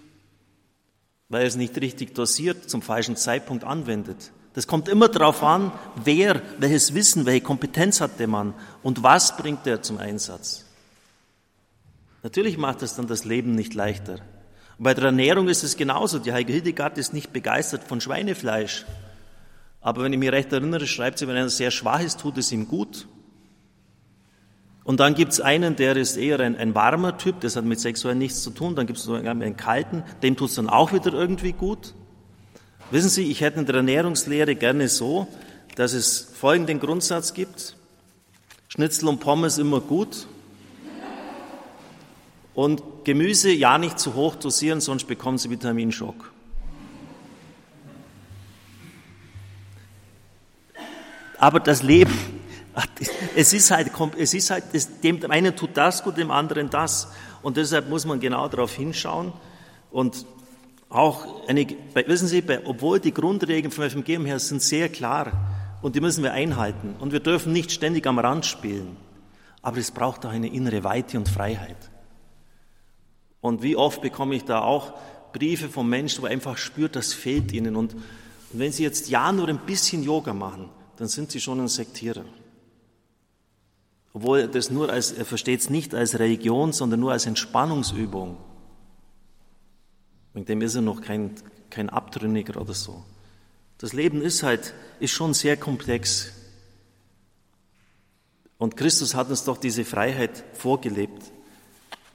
weil 1.28 1.42
er 1.42 1.48
es 1.48 1.56
nicht 1.56 1.76
richtig 1.80 2.14
dosiert, 2.14 2.70
zum 2.70 2.82
falschen 2.82 3.16
Zeitpunkt 3.16 3.64
anwendet. 3.64 4.30
Das 4.52 4.66
kommt 4.66 4.88
immer 4.88 5.08
darauf 5.08 5.42
an, 5.42 5.72
wer, 6.04 6.40
welches 6.58 6.94
Wissen, 6.94 7.26
welche 7.26 7.40
Kompetenz 7.40 8.00
hat 8.00 8.20
der 8.20 8.28
Mann 8.28 8.54
und 8.82 9.02
was 9.02 9.36
bringt 9.36 9.66
er 9.66 9.82
zum 9.82 9.98
Einsatz. 9.98 10.64
Natürlich 12.22 12.56
macht 12.56 12.82
das 12.82 12.94
dann 12.94 13.06
das 13.06 13.24
Leben 13.24 13.54
nicht 13.54 13.74
leichter. 13.74 14.20
Und 14.78 14.84
bei 14.84 14.94
der 14.94 15.06
Ernährung 15.06 15.48
ist 15.48 15.64
es 15.64 15.76
genauso. 15.76 16.20
Die 16.20 16.32
Heilige 16.32 16.52
Hildegard 16.52 16.98
ist 16.98 17.12
nicht 17.12 17.32
begeistert 17.32 17.84
von 17.84 18.00
Schweinefleisch. 18.00 18.84
Aber 19.80 20.04
wenn 20.04 20.12
ich 20.12 20.18
mich 20.18 20.32
recht 20.32 20.52
erinnere, 20.52 20.86
schreibt 20.86 21.18
sie, 21.18 21.26
wenn 21.26 21.36
einer 21.36 21.48
sehr 21.48 21.70
schwach 21.70 22.00
ist, 22.00 22.20
tut 22.20 22.38
es 22.38 22.52
ihm 22.52 22.68
gut. 22.68 23.08
Und 24.84 25.00
dann 25.00 25.14
gibt 25.14 25.32
es 25.32 25.40
einen, 25.40 25.76
der 25.76 25.96
ist 25.96 26.18
eher 26.18 26.40
ein, 26.40 26.56
ein, 26.56 26.74
warmer 26.74 27.16
Typ, 27.16 27.40
das 27.40 27.56
hat 27.56 27.64
mit 27.64 27.80
sexuell 27.80 28.14
nichts 28.14 28.42
zu 28.42 28.50
tun. 28.50 28.76
Dann 28.76 28.86
gibt 28.86 28.98
es 28.98 29.08
einen 29.08 29.56
kalten, 29.56 30.04
dem 30.22 30.36
tut 30.36 30.50
es 30.50 30.56
dann 30.56 30.68
auch 30.68 30.92
wieder 30.92 31.12
irgendwie 31.14 31.52
gut. 31.52 31.94
Wissen 32.90 33.08
Sie, 33.08 33.30
ich 33.30 33.40
hätte 33.40 33.60
in 33.60 33.66
der 33.66 33.76
Ernährungslehre 33.76 34.54
gerne 34.54 34.88
so, 34.88 35.26
dass 35.76 35.94
es 35.94 36.20
folgenden 36.34 36.80
Grundsatz 36.80 37.32
gibt. 37.32 37.76
Schnitzel 38.68 39.08
und 39.08 39.20
Pommes 39.20 39.56
immer 39.56 39.80
gut. 39.80 40.26
Und 42.54 42.82
Gemüse 43.04 43.50
ja 43.50 43.78
nicht 43.78 43.98
zu 43.98 44.14
hoch 44.14 44.36
dosieren, 44.36 44.80
sonst 44.80 45.06
bekommen 45.06 45.38
Sie 45.38 45.50
Vitaminschock. 45.50 46.30
Aber 51.38 51.58
das 51.58 51.82
Leben, 51.82 52.33
es 53.36 53.52
ist 53.52 53.70
halt, 53.70 53.90
es 54.18 54.34
ist 54.34 54.50
halt 54.50 54.64
dem 55.02 55.30
einen 55.30 55.54
tut 55.54 55.76
das 55.76 56.02
gut, 56.02 56.16
dem 56.16 56.30
anderen 56.30 56.70
das. 56.70 57.08
Und 57.42 57.56
deshalb 57.56 57.88
muss 57.88 58.04
man 58.04 58.20
genau 58.20 58.48
darauf 58.48 58.74
hinschauen. 58.74 59.32
Und 59.90 60.26
auch 60.88 61.48
eine, 61.48 61.66
wissen 62.06 62.28
Sie, 62.28 62.42
obwohl 62.64 63.00
die 63.00 63.12
Grundregeln 63.12 63.72
vom 63.72 63.84
Evangelium 63.84 64.26
her 64.26 64.38
sind 64.38 64.62
sehr 64.62 64.88
klar 64.88 65.32
und 65.82 65.96
die 65.96 66.00
müssen 66.00 66.22
wir 66.22 66.32
einhalten. 66.32 66.94
Und 66.98 67.12
wir 67.12 67.20
dürfen 67.20 67.52
nicht 67.52 67.72
ständig 67.72 68.06
am 68.06 68.18
Rand 68.18 68.46
spielen. 68.46 68.96
Aber 69.62 69.78
es 69.78 69.90
braucht 69.90 70.24
auch 70.26 70.30
eine 70.30 70.48
innere 70.48 70.84
Weite 70.84 71.18
und 71.18 71.28
Freiheit. 71.28 71.90
Und 73.40 73.62
wie 73.62 73.76
oft 73.76 74.00
bekomme 74.00 74.34
ich 74.34 74.44
da 74.44 74.60
auch 74.60 74.94
Briefe 75.32 75.68
von 75.68 75.88
Menschen, 75.88 76.22
wo 76.22 76.26
einfach 76.26 76.56
spürt, 76.56 76.96
das 76.96 77.12
fehlt 77.12 77.52
ihnen. 77.52 77.76
Und 77.76 77.94
wenn 78.52 78.72
sie 78.72 78.84
jetzt 78.84 79.08
ja 79.10 79.32
nur 79.32 79.48
ein 79.48 79.58
bisschen 79.58 80.02
Yoga 80.02 80.32
machen, 80.32 80.70
dann 80.96 81.08
sind 81.08 81.30
sie 81.30 81.40
schon 81.40 81.60
ein 81.60 81.68
Sektierer. 81.68 82.24
Obwohl 84.14 84.46
das 84.46 84.70
nur 84.70 84.90
als, 84.90 85.10
er 85.10 85.24
versteht 85.24 85.60
es 85.60 85.70
nicht 85.70 85.92
als 85.92 86.18
Religion, 86.18 86.72
sondern 86.72 87.00
nur 87.00 87.12
als 87.12 87.26
Entspannungsübung. 87.26 88.36
Wegen 90.32 90.46
dem 90.46 90.62
ist 90.62 90.76
er 90.76 90.82
noch 90.82 91.02
kein, 91.02 91.34
kein 91.68 91.90
Abtrünniger 91.90 92.60
oder 92.60 92.74
so. 92.74 93.04
Das 93.78 93.92
Leben 93.92 94.22
ist 94.22 94.44
halt, 94.44 94.72
ist 95.00 95.10
schon 95.10 95.34
sehr 95.34 95.56
komplex. 95.56 96.32
Und 98.56 98.76
Christus 98.76 99.16
hat 99.16 99.30
uns 99.30 99.42
doch 99.44 99.58
diese 99.58 99.84
Freiheit 99.84 100.44
vorgelebt. 100.54 101.32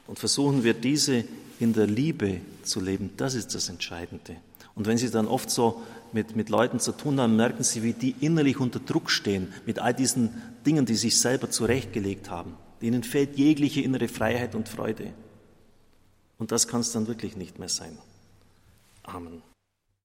Und 0.07 0.17
versuchen 0.17 0.63
wir 0.63 0.73
diese 0.73 1.25
in 1.59 1.73
der 1.73 1.85
Liebe 1.85 2.39
zu 2.63 2.79
leben. 2.79 3.11
Das 3.17 3.35
ist 3.35 3.53
das 3.53 3.67
Entscheidende. 3.67 4.37
Und 4.73 4.87
wenn 4.87 4.97
Sie 4.97 5.11
dann 5.11 5.27
oft 5.27 5.49
so 5.49 5.83
mit, 6.13 6.35
mit 6.35 6.49
Leuten 6.49 6.79
zu 6.79 6.91
tun 6.91 7.19
haben, 7.19 7.35
merken 7.35 7.63
Sie, 7.63 7.83
wie 7.83 7.93
die 7.93 8.15
innerlich 8.19 8.59
unter 8.59 8.79
Druck 8.79 9.09
stehen 9.09 9.53
mit 9.65 9.79
all 9.79 9.93
diesen 9.93 10.41
Dingen, 10.65 10.85
die 10.85 10.95
sich 10.95 11.19
selber 11.19 11.49
zurechtgelegt 11.49 12.29
haben. 12.29 12.55
Ihnen 12.81 13.03
fehlt 13.03 13.37
jegliche 13.37 13.81
innere 13.81 14.07
Freiheit 14.07 14.55
und 14.55 14.69
Freude. 14.69 15.13
Und 16.37 16.51
das 16.51 16.67
kann 16.67 16.81
es 16.81 16.91
dann 16.91 17.07
wirklich 17.07 17.35
nicht 17.35 17.59
mehr 17.59 17.69
sein. 17.69 17.97
Amen. 19.03 19.41